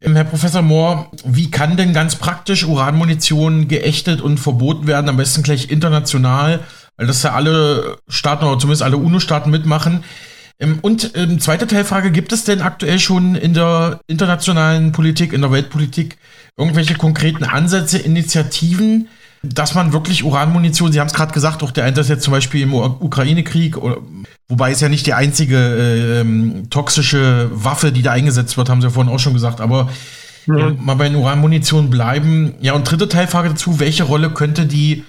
[0.00, 5.16] Ähm, Herr Professor Mohr, wie kann denn ganz praktisch Uranmunition geächtet und verboten werden, am
[5.16, 6.60] besten gleich international,
[6.96, 10.04] weil das ja alle Staaten oder zumindest alle UNO-Staaten mitmachen.
[10.58, 15.42] Ähm, und ähm, zweite Teilfrage, gibt es denn aktuell schon in der internationalen Politik, in
[15.42, 16.16] der Weltpolitik
[16.56, 19.08] irgendwelche konkreten Ansätze, Initiativen,
[19.54, 22.62] dass man wirklich Uranmunition, Sie haben es gerade gesagt, auch der Einsatz jetzt zum Beispiel
[22.62, 23.76] im Ukraine-Krieg,
[24.48, 28.80] wobei es ja nicht die einzige äh, ähm, toxische Waffe, die da eingesetzt wird, haben
[28.80, 29.88] Sie ja vorhin auch schon gesagt, aber
[30.46, 30.72] ja.
[30.80, 32.54] mal bei den Uranmunition bleiben.
[32.60, 35.04] Ja, und dritte Teilfrage dazu, welche Rolle könnte die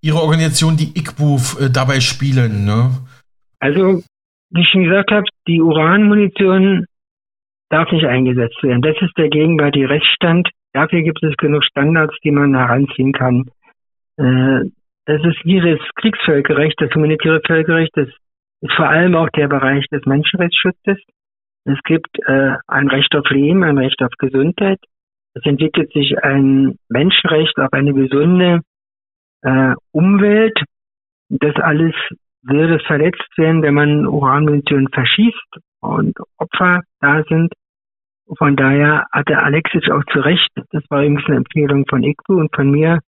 [0.00, 2.64] Ihre Organisation, die ICBUF, äh, dabei spielen?
[2.64, 2.90] Ne?
[3.60, 4.02] Also,
[4.50, 6.86] wie ich schon gesagt habe, die Uranmunition
[7.70, 8.82] darf nicht eingesetzt werden.
[8.82, 10.48] Das ist der gegenwärtige Rechtsstand.
[10.72, 13.46] Dafür gibt es genug Standards, die man heranziehen kann.
[14.16, 14.70] Äh,
[15.06, 18.08] das ist wie das Kriegsvölkerrecht, das humanitäre Völkerrecht, das
[18.60, 20.98] ist vor allem auch der Bereich des Menschenrechtsschutzes.
[21.64, 24.78] Es gibt äh, ein Recht auf Leben, ein Recht auf Gesundheit.
[25.34, 28.60] Es entwickelt sich ein Menschenrecht auf eine gesunde
[29.42, 30.58] äh, Umwelt.
[31.28, 31.94] Das alles
[32.42, 37.52] würde verletzt werden, wenn man Uranmunition verschießt und Opfer da sind.
[38.38, 42.54] Von daher hatte Alexis auch zu Recht, das war übrigens eine Empfehlung von ICTU und
[42.54, 43.00] von mir,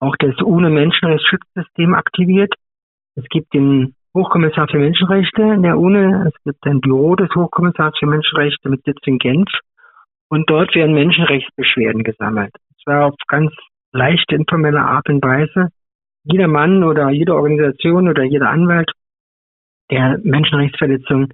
[0.00, 2.54] auch das UNO-Menschenrechtsschutzsystem aktiviert.
[3.16, 7.94] Es gibt den Hochkommissar für Menschenrechte in der UNO, es gibt ein Büro des Hochkommissars
[7.98, 9.48] für Menschenrechte mit Sitz in Genf
[10.28, 12.54] und dort werden Menschenrechtsbeschwerden gesammelt.
[12.76, 13.52] Es war auf ganz
[13.92, 15.68] leichte, informelle Art und Weise.
[16.24, 18.90] Jeder Mann oder jede Organisation oder jeder Anwalt,
[19.90, 21.32] der Menschenrechtsverletzungen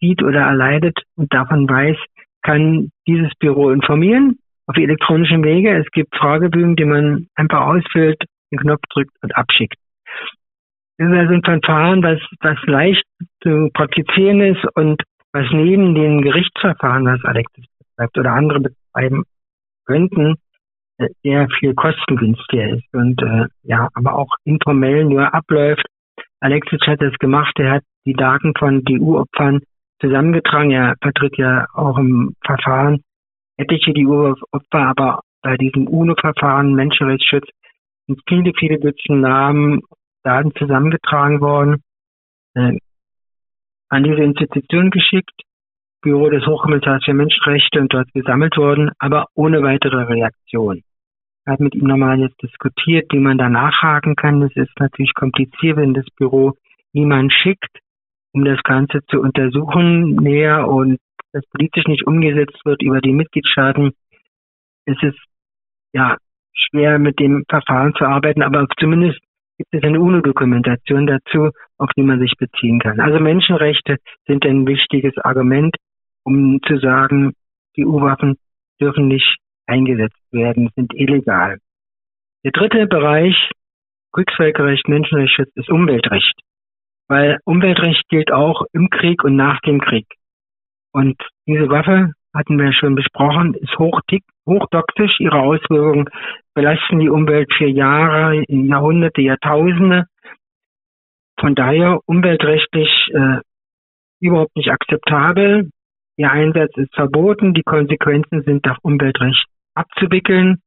[0.00, 1.96] sieht oder erleidet und davon weiß,
[2.42, 5.76] kann dieses Büro informieren auf elektronischen Wege.
[5.76, 9.76] Es gibt Fragebögen, die man einfach ausfüllt, den Knopf drückt und abschickt.
[10.98, 13.04] Das ist also ein Verfahren, was, was leicht
[13.42, 15.02] zu praktizieren ist und
[15.32, 19.24] was neben den Gerichtsverfahren, was Alexis betreibt oder andere betreiben
[19.84, 20.36] könnten,
[20.98, 25.84] äh, sehr viel kostengünstiger ist und äh, ja, aber auch informell nur abläuft.
[26.40, 29.60] Alexis hat das gemacht, er hat die Daten von DU-Opfern
[30.00, 30.70] zusammengetragen.
[30.70, 33.02] Er vertritt ja auch im Verfahren
[33.56, 37.46] etliche DU-Opfer, aber bei diesem UNO-Verfahren Menschenrechtsschutz
[38.06, 39.80] sind viele, viele Dutzend Namen,
[40.22, 41.82] Daten zusammengetragen worden,
[42.54, 42.76] äh,
[43.88, 45.42] an diese Institution geschickt,
[46.02, 50.78] Büro des Hochkommissars für Menschenrechte und dort gesammelt worden, aber ohne weitere Reaktion.
[50.78, 54.40] Ich habe mit ihm nochmal jetzt diskutiert, wie man da nachhaken kann.
[54.40, 56.54] Das ist natürlich kompliziert, wenn das Büro
[56.92, 57.78] niemand schickt,
[58.32, 60.98] um das Ganze zu untersuchen näher und
[61.36, 63.92] das politisch nicht umgesetzt wird über die Mitgliedstaaten,
[64.86, 65.14] ist es
[65.92, 66.16] ja
[66.52, 69.20] schwer mit dem Verfahren zu arbeiten, aber zumindest
[69.58, 73.00] gibt es eine UNO-Dokumentation dazu, auf die man sich beziehen kann.
[73.00, 75.76] Also Menschenrechte sind ein wichtiges Argument,
[76.24, 77.32] um zu sagen,
[77.76, 78.36] die U-Waffen
[78.80, 81.58] dürfen nicht eingesetzt werden, sind illegal.
[82.44, 83.50] Der dritte Bereich,
[84.12, 86.34] Kriegsvölkerrecht, Menschenrechtsschutz, ist Umweltrecht
[87.08, 90.06] weil Umweltrecht gilt auch im Krieg und nach dem Krieg.
[90.96, 95.20] Und diese Waffe, hatten wir schon besprochen, ist hochtoxisch.
[95.20, 96.08] Ihre Auswirkungen
[96.54, 100.06] belasten die Umwelt für Jahre, Jahrhunderte, Jahrtausende.
[101.38, 103.40] Von daher umweltrechtlich äh,
[104.20, 105.68] überhaupt nicht akzeptabel.
[106.16, 107.52] Ihr Einsatz ist verboten.
[107.52, 109.44] Die Konsequenzen sind nach Umweltrecht
[109.74, 110.62] abzuwickeln.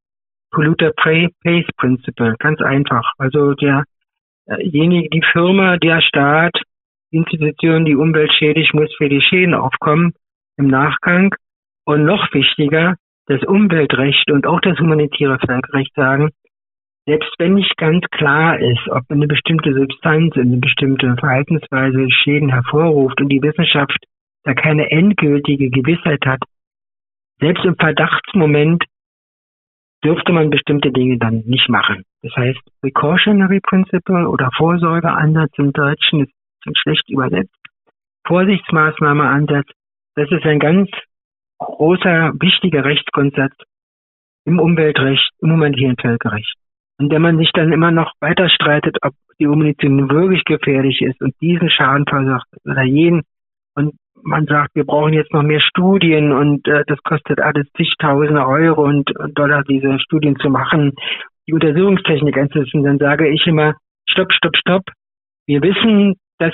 [0.51, 3.13] Polluter Pays Principle, ganz einfach.
[3.17, 3.83] Also der
[4.47, 6.53] derjenige, die Firma, der Staat,
[7.11, 10.13] Institution, die Umwelt schädigt, muss für die Schäden aufkommen
[10.57, 11.33] im Nachgang.
[11.85, 12.95] Und noch wichtiger,
[13.25, 16.29] das Umweltrecht und auch das humanitäre Völkerrecht sagen,
[17.05, 23.19] selbst wenn nicht ganz klar ist, ob eine bestimmte Substanz, eine bestimmte Verhaltensweise Schäden hervorruft
[23.21, 23.97] und die Wissenschaft
[24.43, 26.43] da keine endgültige Gewissheit hat,
[27.39, 28.83] selbst im Verdachtsmoment
[30.03, 32.03] dürfte man bestimmte Dinge dann nicht machen.
[32.21, 36.33] Das heißt, Precautionary Principle oder Vorsorgeansatz im Deutschen ist
[36.73, 37.55] schlecht übersetzt.
[38.25, 39.67] Vorsichtsmaßnahmeansatz,
[40.15, 40.89] das ist ein ganz
[41.57, 43.53] großer, wichtiger Rechtsgrundsatz
[44.45, 46.55] im Umweltrecht, im humanitären Völkerrecht.
[46.97, 51.21] Und wenn man sich dann immer noch weiter streitet, ob die Munition wirklich gefährlich ist
[51.21, 53.23] und diesen Schaden verursacht oder jeden,
[53.75, 58.45] und man sagt, wir brauchen jetzt noch mehr Studien und äh, das kostet alles zigtausende
[58.45, 60.93] Euro und, und Dollar, diese Studien zu machen,
[61.47, 63.75] die Untersuchungstechnik einzusetzen, dann sage ich immer,
[64.09, 64.83] stopp, stopp, stopp.
[65.47, 66.53] Wir wissen, dass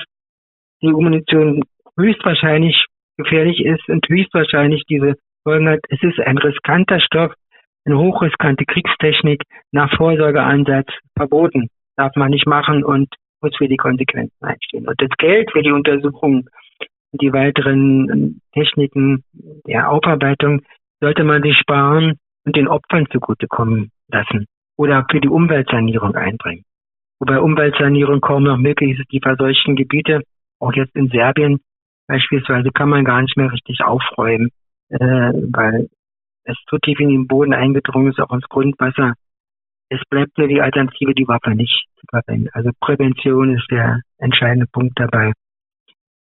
[0.81, 1.63] die Munition
[1.97, 2.86] höchstwahrscheinlich
[3.17, 5.79] gefährlich ist und höchstwahrscheinlich diese Folgen hat.
[5.89, 7.33] Es ist ein riskanter Stoff,
[7.86, 11.69] eine hochriskante Kriegstechnik nach Vorsorgeansatz verboten.
[11.95, 13.07] Darf man nicht machen und
[13.41, 14.88] muss für die Konsequenzen einstehen.
[14.88, 16.49] Und das Geld für die Untersuchung
[17.11, 19.23] und die weiteren Techniken
[19.67, 20.61] der Aufarbeitung
[20.99, 26.65] sollte man sich sparen und den Opfern zugutekommen lassen oder für die Umweltsanierung einbringen.
[27.20, 30.22] Wobei Umweltsanierung kaum noch möglich ist, die verseuchten Gebiete,
[30.59, 31.59] auch jetzt in Serbien
[32.07, 34.49] beispielsweise, kann man gar nicht mehr richtig aufräumen,
[34.89, 35.89] äh, weil
[36.43, 39.13] es zu tief in den Boden eingedrungen ist, auch ins Grundwasser.
[39.89, 42.49] Es bleibt nur die Alternative, die Waffe nicht zu verwenden.
[42.53, 45.34] Also Prävention ist der entscheidende Punkt dabei.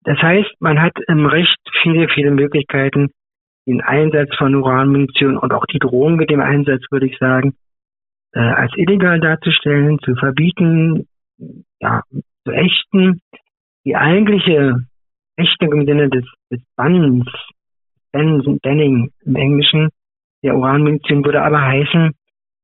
[0.04, 3.10] Das heißt, man hat im Recht viele, viele Möglichkeiten,
[3.66, 7.56] den Einsatz von Uranmunition und auch die Drohung mit dem Einsatz, würde ich sagen,
[8.36, 11.08] äh, als illegal darzustellen, zu verbieten,
[11.80, 12.04] ja,
[12.44, 13.22] zu ächten.
[13.86, 14.86] Die eigentliche
[15.38, 17.28] Ächtung im Sinne des, des Bannens
[18.12, 19.90] Banning im Englischen
[20.44, 22.12] der Uranmunition würde aber heißen,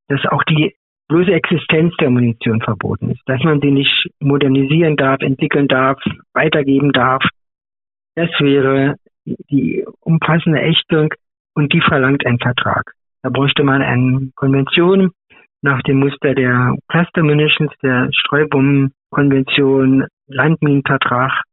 [0.08, 0.76] dass auch die
[1.08, 6.00] bloße Existenz der Munition verboten ist, dass man sie nicht modernisieren darf, entwickeln darf,
[6.34, 7.24] weitergeben darf.
[8.16, 8.96] Das wäre
[9.26, 11.14] die umfassende Ächtung
[11.54, 12.94] und die verlangt einen Vertrag.
[13.24, 15.12] Da bräuchte man eine Konvention
[15.62, 21.44] nach dem Muster der Cluster Munitions, der Streubombenkonvention, Landminenvertrag,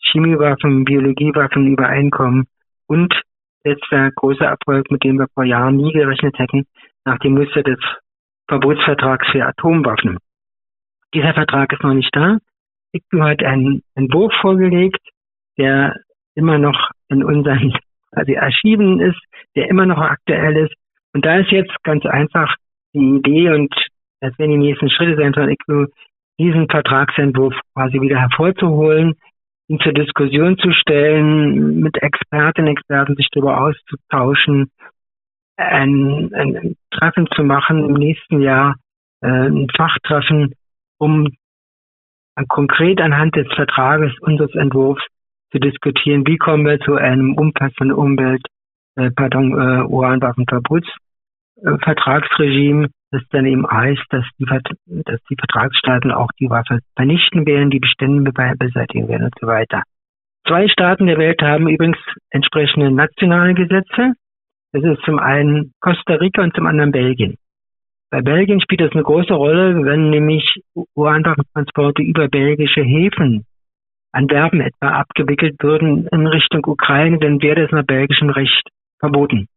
[0.00, 2.46] Chemiewaffen, Biologiewaffen, Übereinkommen
[2.86, 3.14] und
[3.64, 6.66] letzter großer Erfolg, mit dem wir vor Jahren nie gerechnet hätten,
[7.04, 7.78] nach dem Muster des
[8.48, 10.18] Verbotsvertrags für Atomwaffen.
[11.14, 12.38] Dieser Vertrag ist noch nicht da.
[12.92, 15.00] ICTU hat einen Entwurf vorgelegt,
[15.58, 15.96] der
[16.34, 17.74] immer noch in unseren
[18.12, 19.20] quasi Archiven ist,
[19.54, 20.74] der immer noch aktuell ist.
[21.12, 22.54] Und da ist jetzt ganz einfach
[22.96, 23.74] die Idee und
[24.20, 25.86] das werden die nächsten Schritte sein ICTU,
[26.38, 29.14] diesen Vertragsentwurf quasi wieder hervorzuholen,
[29.68, 34.70] ihn zur Diskussion zu stellen, mit Expertinnen und Experten sich darüber auszutauschen,
[35.56, 38.76] ein, ein Treffen zu machen im nächsten Jahr,
[39.22, 40.54] äh, ein Fachtreffen,
[40.98, 41.28] um
[42.48, 45.02] konkret anhand des Vertrages unseres Entwurfs
[45.52, 48.42] zu diskutieren, wie kommen wir zu einem umfassenden Umwelt,
[48.96, 49.82] äh, pardon, äh,
[51.56, 57.70] Uranwaffenverbotsvertragsregime, das dann eben heißt, dass die, dass die Vertragsstaaten auch die Waffe vernichten werden,
[57.70, 59.82] die Bestände beseitigen werden und so weiter.
[60.46, 61.98] Zwei Staaten der Welt haben übrigens
[62.30, 64.12] entsprechende nationale Gesetze.
[64.72, 67.36] Das ist zum einen Costa Rica und zum anderen Belgien.
[68.10, 70.62] Bei Belgien spielt das eine große Rolle, wenn nämlich
[70.94, 73.44] Uranwaffentransporte über belgische Häfen
[74.12, 78.62] an Werben etwa abgewickelt würden in Richtung Ukraine, dann wäre das nach belgischem Recht
[79.00, 79.48] verboten.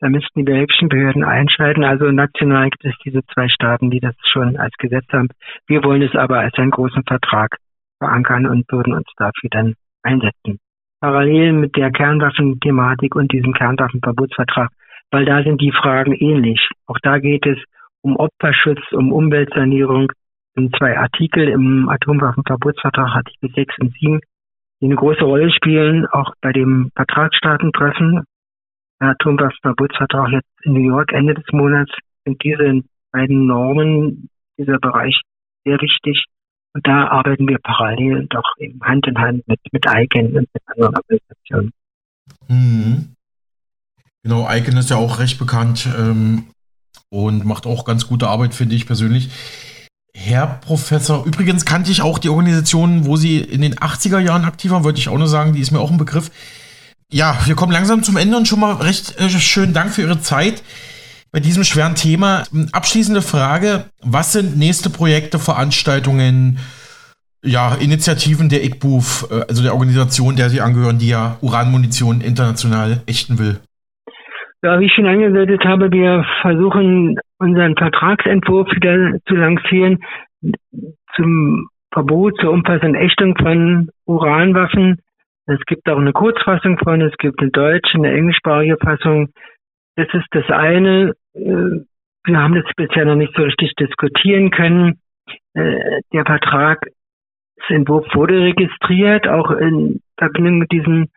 [0.00, 1.84] Da müssten die belgischen Behörden einschalten.
[1.84, 5.28] Also national gibt es diese zwei Staaten, die das schon als Gesetz haben.
[5.66, 7.58] Wir wollen es aber als einen großen Vertrag
[7.98, 10.58] verankern und würden uns dafür dann einsetzen.
[11.00, 14.70] Parallel mit der Kernwaffenthematik und diesem Kernwaffenverbotsvertrag,
[15.10, 16.66] weil da sind die Fragen ähnlich.
[16.86, 17.58] Auch da geht es
[18.02, 20.12] um Opferschutz, um Umweltsanierung.
[20.56, 24.20] In zwei Artikel im Atomwaffenverbotsvertrag, Artikel 6 und 7,
[24.80, 28.24] die eine große Rolle spielen, auch bei dem Vertragsstaatentreffen
[29.00, 31.90] Atomwaffenverbotsvertrag jetzt in New York Ende des Monats
[32.24, 32.82] sind diese
[33.12, 34.28] beiden Normen,
[34.58, 35.20] dieser Bereich
[35.64, 36.24] sehr wichtig.
[36.72, 40.62] Und da arbeiten wir parallel doch eben Hand in Hand mit, mit ICANN und mit
[40.66, 41.72] anderen Organisationen.
[42.48, 43.16] Mhm.
[44.22, 46.44] Genau, ICANN ist ja auch recht bekannt ähm,
[47.08, 49.30] und macht auch ganz gute Arbeit, finde ich persönlich.
[50.14, 54.70] Herr Professor, übrigens kannte ich auch die Organisation, wo Sie in den 80er Jahren aktiv
[54.70, 56.30] waren, wollte ich auch nur sagen, die ist mir auch ein Begriff.
[57.12, 60.20] Ja, wir kommen langsam zum Ende und schon mal recht äh, schönen Dank für Ihre
[60.20, 60.62] Zeit
[61.32, 62.44] bei diesem schweren Thema.
[62.72, 66.58] Abschließende Frage: Was sind nächste Projekte, Veranstaltungen,
[67.42, 73.02] ja, Initiativen der ICBUF, äh, also der Organisation, der Sie angehören, die ja Uranmunition international
[73.08, 73.58] ächten will?
[74.62, 79.98] Ja, wie ich schon angedeutet habe, wir versuchen unseren Vertragsentwurf wieder zu lancieren
[81.16, 85.00] zum Verbot zur umfassenden Ächtung von Uranwaffen.
[85.46, 89.30] Es gibt auch eine Kurzfassung von, es gibt eine deutsche, eine englischsprachige Fassung.
[89.96, 91.14] Das ist das eine.
[91.34, 91.80] Äh,
[92.24, 95.00] wir haben das bisher noch nicht so richtig diskutieren können.
[95.54, 101.10] Äh, der Vertragsentwurf wurde registriert, auch in Verbindung mit diesen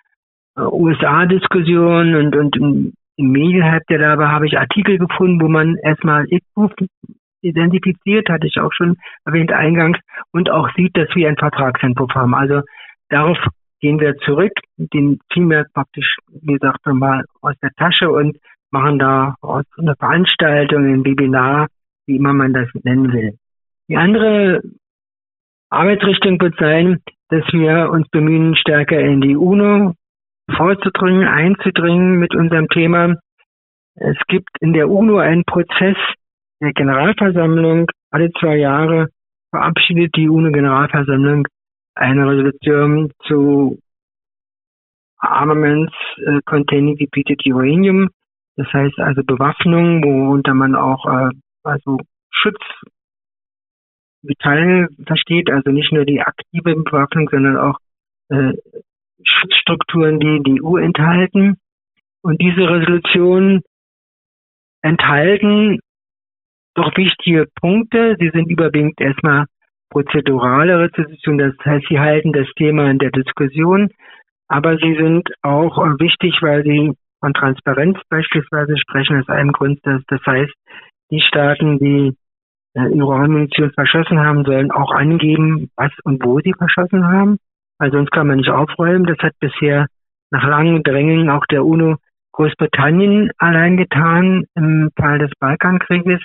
[0.57, 6.25] äh, USA-Diskussionen und, und im, Medienhype, der war, habe ich Artikel gefunden, wo man erstmal
[6.29, 6.71] ICBUF
[7.41, 9.99] identifiziert, hatte ich auch schon erwähnt eingangs,
[10.31, 12.33] und auch sieht, dass wir einen Vertragsentwurf haben.
[12.33, 12.61] Also
[13.09, 13.37] darauf
[13.83, 18.37] gehen wir zurück, den ziehen wir praktisch, wie gesagt, nochmal aus der Tasche und
[18.71, 21.67] machen da aus einer Veranstaltung, ein Webinar,
[22.05, 23.33] wie immer man das nennen will.
[23.89, 24.61] Die andere
[25.69, 29.95] Arbeitsrichtung wird sein, dass wir uns bemühen, stärker in die UNO
[30.55, 33.17] vorzudringen, einzudringen mit unserem Thema.
[33.95, 35.97] Es gibt in der UNO einen Prozess
[36.61, 37.87] der Generalversammlung.
[38.11, 39.09] Alle zwei Jahre
[39.49, 41.47] verabschiedet die UNO-Generalversammlung
[41.95, 43.79] eine Resolution zu
[45.17, 48.09] Armaments äh, containing depleted uranium.
[48.55, 51.31] Das heißt also Bewaffnung, worunter man auch äh,
[51.63, 51.97] also
[52.29, 57.79] Schutzmetall versteht, also nicht nur die aktive Bewaffnung, sondern auch
[58.29, 58.53] äh,
[59.23, 61.57] Schutzstrukturen, die die EU enthalten.
[62.21, 63.63] Und diese Resolutionen
[64.81, 65.79] enthalten
[66.75, 68.17] doch wichtige Punkte.
[68.19, 69.45] Sie sind überwiegend erstmal
[69.93, 73.89] prozedurale Rezession, das heißt, sie halten das Thema in der Diskussion,
[74.47, 80.01] aber sie sind auch wichtig, weil sie von Transparenz beispielsweise sprechen, aus einem Grund, dass
[80.07, 80.53] das heißt,
[81.11, 82.17] die Staaten, die
[82.73, 87.37] äh, Uranmunition verschossen haben, sollen auch angeben, was und wo sie verschossen haben
[87.83, 89.05] weil sonst kann man nicht aufräumen.
[89.05, 89.87] Das hat bisher
[90.31, 91.97] nach langen Drängen auch der UNO
[92.31, 96.21] Großbritannien allein getan im Fall des Balkankrieges.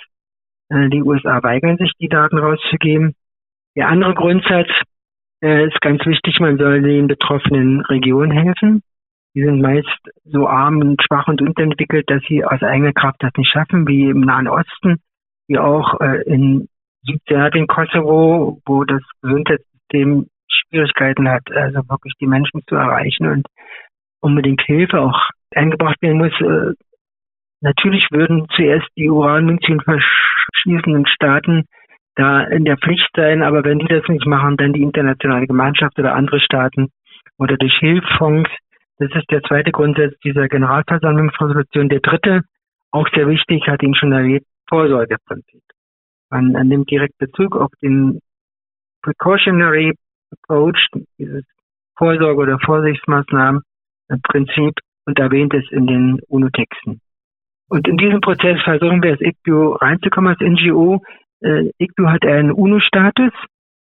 [0.71, 3.15] Äh, die USA weigern sich, die Daten rauszugeben.
[3.79, 4.69] Der andere Grundsatz
[5.41, 8.83] äh, ist ganz wichtig, man soll den betroffenen Regionen helfen.
[9.37, 13.31] Die sind meist so arm und schwach und unterentwickelt, dass sie aus eigener Kraft das
[13.37, 14.97] nicht schaffen, wie im Nahen Osten,
[15.47, 16.67] wie auch äh, in
[17.03, 23.47] Südserbien, Kosovo, wo das Gesundheitssystem Schwierigkeiten hat, also wirklich die Menschen zu erreichen und
[24.21, 25.21] unbedingt Hilfe auch
[25.55, 26.33] eingebracht werden muss.
[26.41, 26.75] Äh,
[27.61, 31.69] natürlich würden zuerst die Uranmünzen verschließenden Staaten
[32.19, 35.99] da in der Pflicht sein, aber wenn die das nicht machen, dann die internationale Gemeinschaft
[35.99, 36.89] oder andere Staaten
[37.39, 38.51] oder durch Hilfsfonds.
[38.99, 41.89] Das ist der zweite Grundsatz dieser Generalversammlungsresolution.
[41.89, 42.43] Der dritte,
[42.91, 45.63] auch sehr wichtig, hat ihn schon erwähnt, Vorsorgeprinzip.
[46.31, 48.21] Man nimmt direkt Bezug auf den
[49.03, 49.95] Precautionary
[50.33, 50.89] Approach,
[51.19, 51.45] dieses
[51.97, 53.63] Vorsorge- oder Vorsichtsmaßnahmen
[54.25, 54.75] Prinzip
[55.07, 57.01] und erwähnt es in den UNO-Texten.
[57.69, 61.01] Und in diesem Prozess versuchen wir als ICBU reinzukommen als NGO.
[61.41, 63.33] Äh, ICBU hat einen UNO-Status.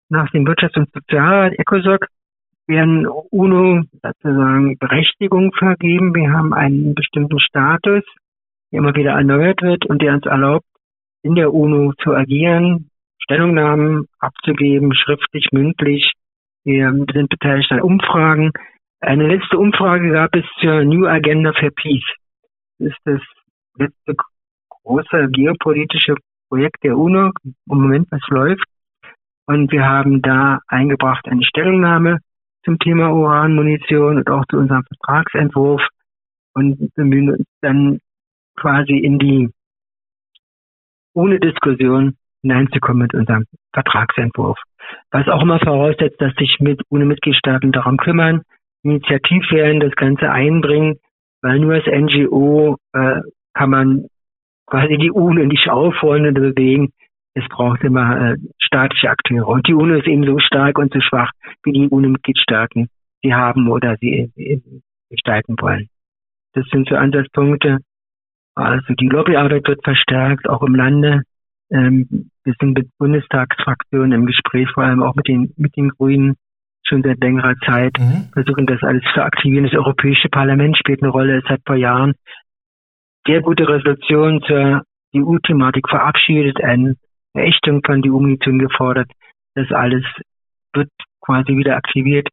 [0.09, 2.07] Nach dem Wirtschafts- und Sozialrat ECOSOC
[2.67, 6.15] werden UNO sozusagen Berechtigung vergeben.
[6.15, 8.05] Wir haben einen bestimmten Status,
[8.73, 10.67] der immer wieder erneuert wird und der uns erlaubt,
[11.23, 16.13] in der UNO zu agieren, Stellungnahmen abzugeben, schriftlich, mündlich,
[16.65, 18.51] wir sind beteiligt an Umfragen.
[19.01, 22.03] Eine letzte Umfrage gab es zur New Agenda for Peace.
[22.79, 23.21] Das ist das
[23.79, 24.17] letzte
[24.83, 26.17] große geopolitische
[26.49, 28.65] Projekt der UNO, im Moment was läuft.
[29.47, 32.19] Und wir haben da eingebracht eine Stellungnahme
[32.65, 35.83] zum Thema Uranmunition und auch zu unserem Vertragsentwurf
[36.55, 38.01] und bemühen uns dann
[38.57, 39.51] quasi in die,
[41.15, 44.59] ohne Diskussion hineinzukommen mit unserem Vertragsentwurf
[45.11, 48.43] was auch immer voraussetzt, dass sich mit ohne Mitgliedstaaten darum kümmern,
[48.83, 50.99] initiativ werden, das Ganze einbringen,
[51.43, 53.21] weil nur als NGO äh,
[53.55, 54.07] kann man
[54.67, 56.93] quasi die UNO nicht aufrollen oder bewegen.
[57.35, 59.49] Es braucht immer äh, staatliche Akteure.
[59.49, 61.31] Und die UNO ist eben so stark und so schwach,
[61.65, 62.89] wie die UNO-Mitgliedstaaten
[63.23, 64.63] sie haben oder sie, sie
[65.11, 65.89] gestalten wollen.
[66.55, 67.79] Das sind so Ansatzpunkte.
[68.55, 71.23] Also die Lobbyarbeit wird verstärkt, auch im Lande.
[71.71, 76.37] Ähm, wir sind mit Bundestagsfraktionen im Gespräch, vor allem auch mit den, mit den Grünen
[76.85, 78.29] schon seit längerer Zeit, mhm.
[78.33, 79.65] versuchen das alles zu aktivieren.
[79.65, 81.39] Das Europäische Parlament spielt eine Rolle.
[81.39, 82.15] Es hat vor Jahren
[83.27, 84.83] sehr gute Resolutionen zur
[85.15, 86.97] EU-Thematik verabschiedet, eine
[87.35, 89.11] Ächtung von die munition gefordert.
[89.55, 90.05] Das alles
[90.73, 92.29] wird quasi wieder aktiviert,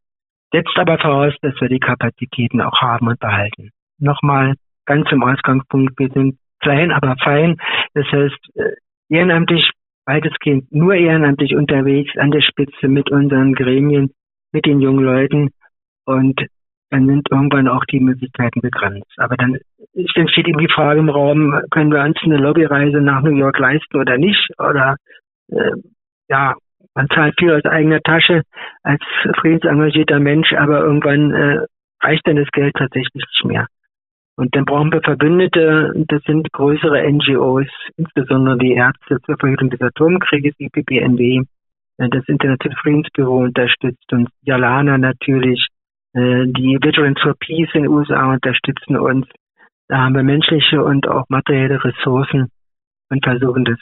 [0.51, 3.71] setzt aber voraus, dass wir die Kapazitäten auch haben und behalten.
[3.99, 7.57] Nochmal ganz zum Ausgangspunkt, wir sind klein, aber fein.
[7.93, 8.75] Das heißt, äh,
[9.09, 9.71] ehrenamtlich,
[10.05, 14.11] weitestgehend nur ehrenamtlich unterwegs an der Spitze mit unseren Gremien,
[14.51, 15.49] mit den jungen Leuten
[16.05, 16.45] und
[16.93, 19.11] dann sind irgendwann auch die Möglichkeiten begrenzt.
[19.17, 19.57] Aber dann
[19.93, 23.59] dann steht eben die Frage im Raum, können wir uns eine Lobbyreise nach New York
[23.59, 24.49] leisten oder nicht?
[24.57, 24.95] Oder
[25.49, 25.71] äh,
[26.29, 26.55] ja,
[26.95, 28.43] man zahlt viel aus eigener Tasche
[28.83, 29.01] als
[29.39, 31.65] friedensengagierter Mensch, aber irgendwann äh,
[32.01, 33.67] reicht dann das Geld tatsächlich nicht mehr.
[34.35, 37.67] Und dann brauchen wir Verbündete, das sind größere NGOs,
[37.97, 41.43] insbesondere die Ärzte zur Verhütung des Atomkrieges, IPPNW,
[41.97, 45.67] das Internationale Friedensbüro unterstützt uns, Jalana natürlich,
[46.16, 49.26] die Vigilance for Peace in den USA unterstützen uns.
[49.88, 52.49] Da haben wir menschliche und auch materielle Ressourcen
[53.09, 53.80] und versuchen das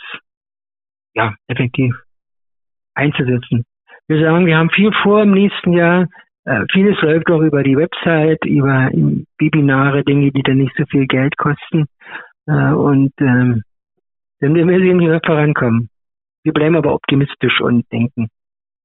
[1.14, 1.96] ja effektiv
[2.94, 3.66] einzusetzen.
[4.08, 6.08] Wir sagen, wir haben viel vor im nächsten Jahr.
[6.44, 8.90] Äh, vieles läuft auch über die Website, über
[9.40, 11.86] Webinare, Dinge, die dann nicht so viel Geld kosten.
[12.48, 13.64] Äh, und ähm,
[14.40, 15.90] werden wir sehen, wie wir vorankommen.
[16.44, 18.30] Wir bleiben aber optimistisch und denken,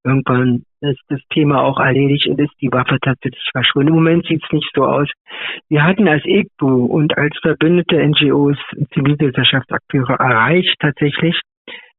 [0.03, 3.89] irgendwann ist das Thema auch erledigt und ist die Waffe tatsächlich verschwunden.
[3.89, 5.09] Im Moment sieht es nicht so aus.
[5.69, 8.57] Wir hatten als EGBU und als verbündete NGOs,
[8.93, 11.39] Zivilgesellschaftsakteure erreicht tatsächlich,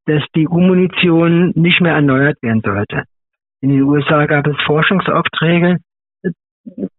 [0.06, 3.04] dass die U-Munition nicht mehr erneuert werden sollte.
[3.60, 5.78] In den USA gab es Forschungsaufträge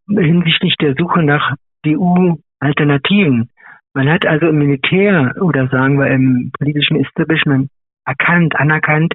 [0.07, 3.49] hinsichtlich der Suche nach DU-Alternativen.
[3.93, 7.69] Man hat also im Militär oder sagen wir im politischen Establishment
[8.05, 9.13] erkannt, anerkannt,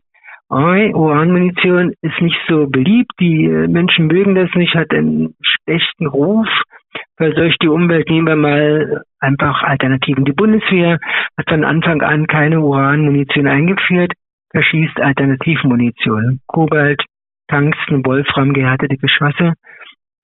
[0.51, 6.49] Uranmunition ist nicht so beliebt, die Menschen mögen das nicht, hat einen schlechten Ruf,
[7.17, 10.25] verseucht die Umwelt, nehmen wir mal einfach Alternativen.
[10.25, 10.99] Die Bundeswehr
[11.37, 14.13] hat von Anfang an keine Uranmunition eingeführt,
[14.51, 16.41] verschießt Alternativmunition.
[16.47, 17.03] Kobalt,
[17.49, 19.55] Tungsten, Wolfram, gehärtete Geschosse,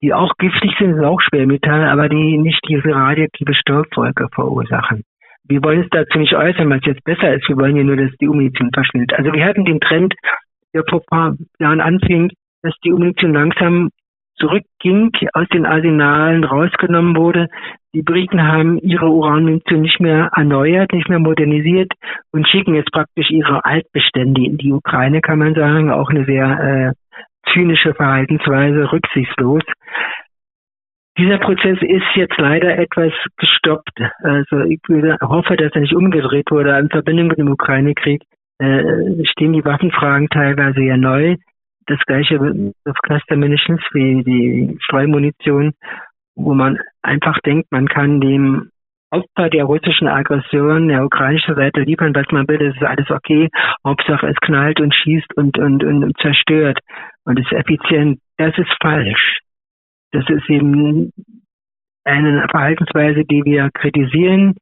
[0.01, 5.03] die auch giftig sind, sind auch Schwermetall, aber die nicht diese radioaktive Staubwolke verursachen.
[5.43, 7.47] Wir wollen es dazu nicht äußern, was jetzt besser ist.
[7.47, 9.13] Wir wollen ja nur, dass die Munition verschwindet.
[9.13, 10.13] Also wir hatten den Trend,
[10.73, 12.31] der vor ein paar Jahren anfing,
[12.61, 13.89] dass die Munition langsam
[14.35, 17.47] zurückging, aus den Arsenalen rausgenommen wurde.
[17.93, 21.91] Die Briten haben ihre Uranmunition nicht mehr erneuert, nicht mehr modernisiert
[22.31, 25.91] und schicken jetzt praktisch ihre Altbestände in die Ukraine, kann man sagen.
[25.91, 29.63] Auch eine sehr äh, zynische Verhaltensweise, rücksichtslos.
[31.17, 33.99] Dieser Prozess ist jetzt leider etwas gestoppt.
[34.23, 34.79] Also ich
[35.21, 36.77] hoffe, dass er nicht umgedreht wurde.
[36.77, 38.23] In Verbindung mit dem Ukraine-Krieg
[38.59, 41.35] äh, stehen die Waffenfragen teilweise ja neu.
[41.87, 42.39] Das gleiche
[42.85, 45.73] auf Cluster Munitions wie die Streumunition,
[46.35, 48.69] wo man einfach denkt, man kann dem
[49.09, 53.49] Opfer der russischen Aggression der ukrainischen Seite liefern, was man will, das ist alles okay.
[53.85, 56.79] Hauptsache es knallt und schießt und, und, und zerstört
[57.25, 58.19] und ist effizient.
[58.37, 59.39] Das ist falsch.
[60.11, 61.11] Das ist eben
[62.03, 64.55] eine Verhaltensweise, die wir kritisieren,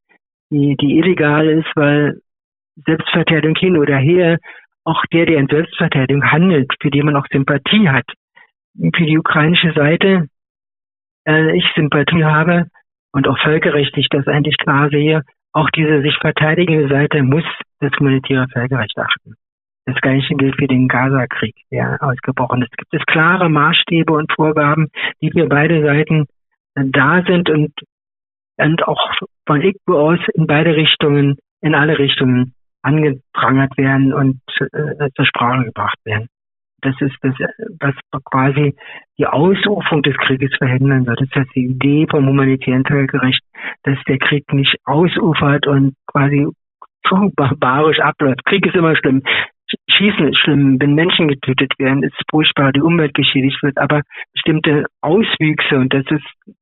[0.51, 2.21] die, die illegal ist, weil
[2.85, 4.37] Selbstverteidigung hin oder her,
[4.83, 8.05] auch der, der in Selbstverteidigung handelt, für den man auch Sympathie hat,
[8.75, 10.27] für die ukrainische Seite
[11.27, 12.67] äh, ich Sympathie habe
[13.11, 17.43] und auch völkerrechtlich das eigentlich klar sehe, auch diese sich verteidigende Seite muss
[17.79, 19.35] das humanitäre Völkerrecht achten.
[19.89, 22.77] Das Gleiche gilt für den Gaza-Krieg, der ausgebrochen ist.
[22.77, 26.27] Gibt es klare Maßstäbe und Vorgaben, die für beide Seiten
[26.75, 27.73] da sind und,
[28.57, 29.13] und auch
[29.47, 35.65] von IGBO aus in beide Richtungen, in alle Richtungen angeprangert werden und äh, zur Sprache
[35.65, 36.27] gebracht werden.
[36.81, 37.33] Das ist das,
[37.79, 38.75] was quasi
[39.17, 41.15] die Ausrufung des Krieges verhindern soll.
[41.15, 43.41] Das ist die Idee vom humanitären Völkerrecht,
[43.83, 46.47] dass der Krieg nicht ausufert und quasi
[47.07, 48.45] zu barbarisch abläuft.
[48.45, 49.23] Krieg ist immer schlimm.
[49.99, 54.01] Schießen ist schlimm, wenn Menschen getötet werden, ist furchtbar, die Umwelt geschädigt wird, aber
[54.33, 56.55] bestimmte Auswüchse, und das ist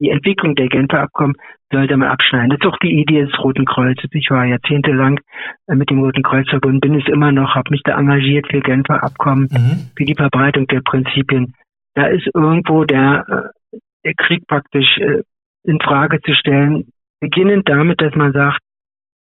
[0.00, 1.34] die Entwicklung der Genfer Abkommen,
[1.72, 2.50] sollte man abschneiden.
[2.50, 4.08] Das ist auch die Idee des Roten Kreuzes.
[4.12, 5.20] Ich war jahrzehntelang
[5.66, 8.60] äh, mit dem Roten Kreuz verbunden, bin es immer noch, habe mich da engagiert für
[8.60, 9.90] Genfer Abkommen, mhm.
[9.96, 11.54] für die Verbreitung der Prinzipien.
[11.94, 15.22] Da ist irgendwo der, äh, der Krieg praktisch äh,
[15.64, 16.88] in Frage zu stellen,
[17.20, 18.60] beginnend damit, dass man sagt,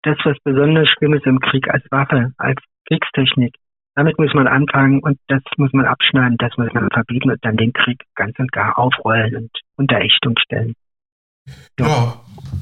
[0.05, 3.55] das, was besonders schlimm ist im Krieg als Waffe, als Kriegstechnik.
[3.95, 7.55] Damit muss man anfangen und das muss man abschneiden, das muss man verbieten und dann
[7.55, 10.73] den Krieg ganz und gar aufrollen und unter Ächtung stellen.
[11.79, 12.13] Ja, ja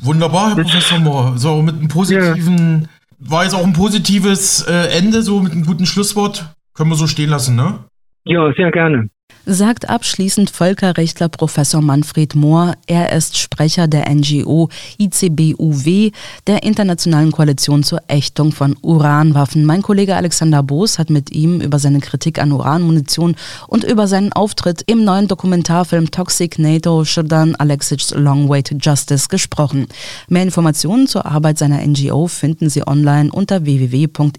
[0.04, 1.34] wunderbar, Herr Professor Mohr.
[1.38, 3.32] So, mit einem positiven, ja.
[3.32, 6.56] war jetzt auch ein positives äh, Ende, so mit einem guten Schlusswort.
[6.76, 7.86] Können wir so stehen lassen, ne?
[8.26, 9.10] Ja, sehr gerne
[9.46, 12.76] sagt abschließend Völkerrechtler Professor Manfred Mohr.
[12.88, 16.12] Er ist Sprecher der NGO ICBUW,
[16.48, 19.66] der Internationalen Koalition zur Ächtung von Uranwaffen.
[19.66, 23.36] Mein Kollege Alexander Boos hat mit ihm über seine Kritik an Uranmunition
[23.68, 29.28] und über seinen Auftritt im neuen Dokumentarfilm Toxic NATO Shurdan Alexic Long Way to Justice
[29.28, 29.88] gesprochen.
[30.30, 34.34] Mehr Informationen zur Arbeit seiner NGO finden Sie online unter www.icbuw.eu.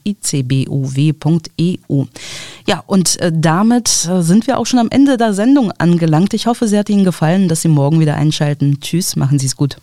[2.67, 6.35] Ja, und äh, damit äh, sind wir auch schon am Ende der Sendung angelangt.
[6.35, 8.79] Ich hoffe, sie hat Ihnen gefallen, dass Sie morgen wieder einschalten.
[8.81, 9.79] Tschüss, machen Sie es gut.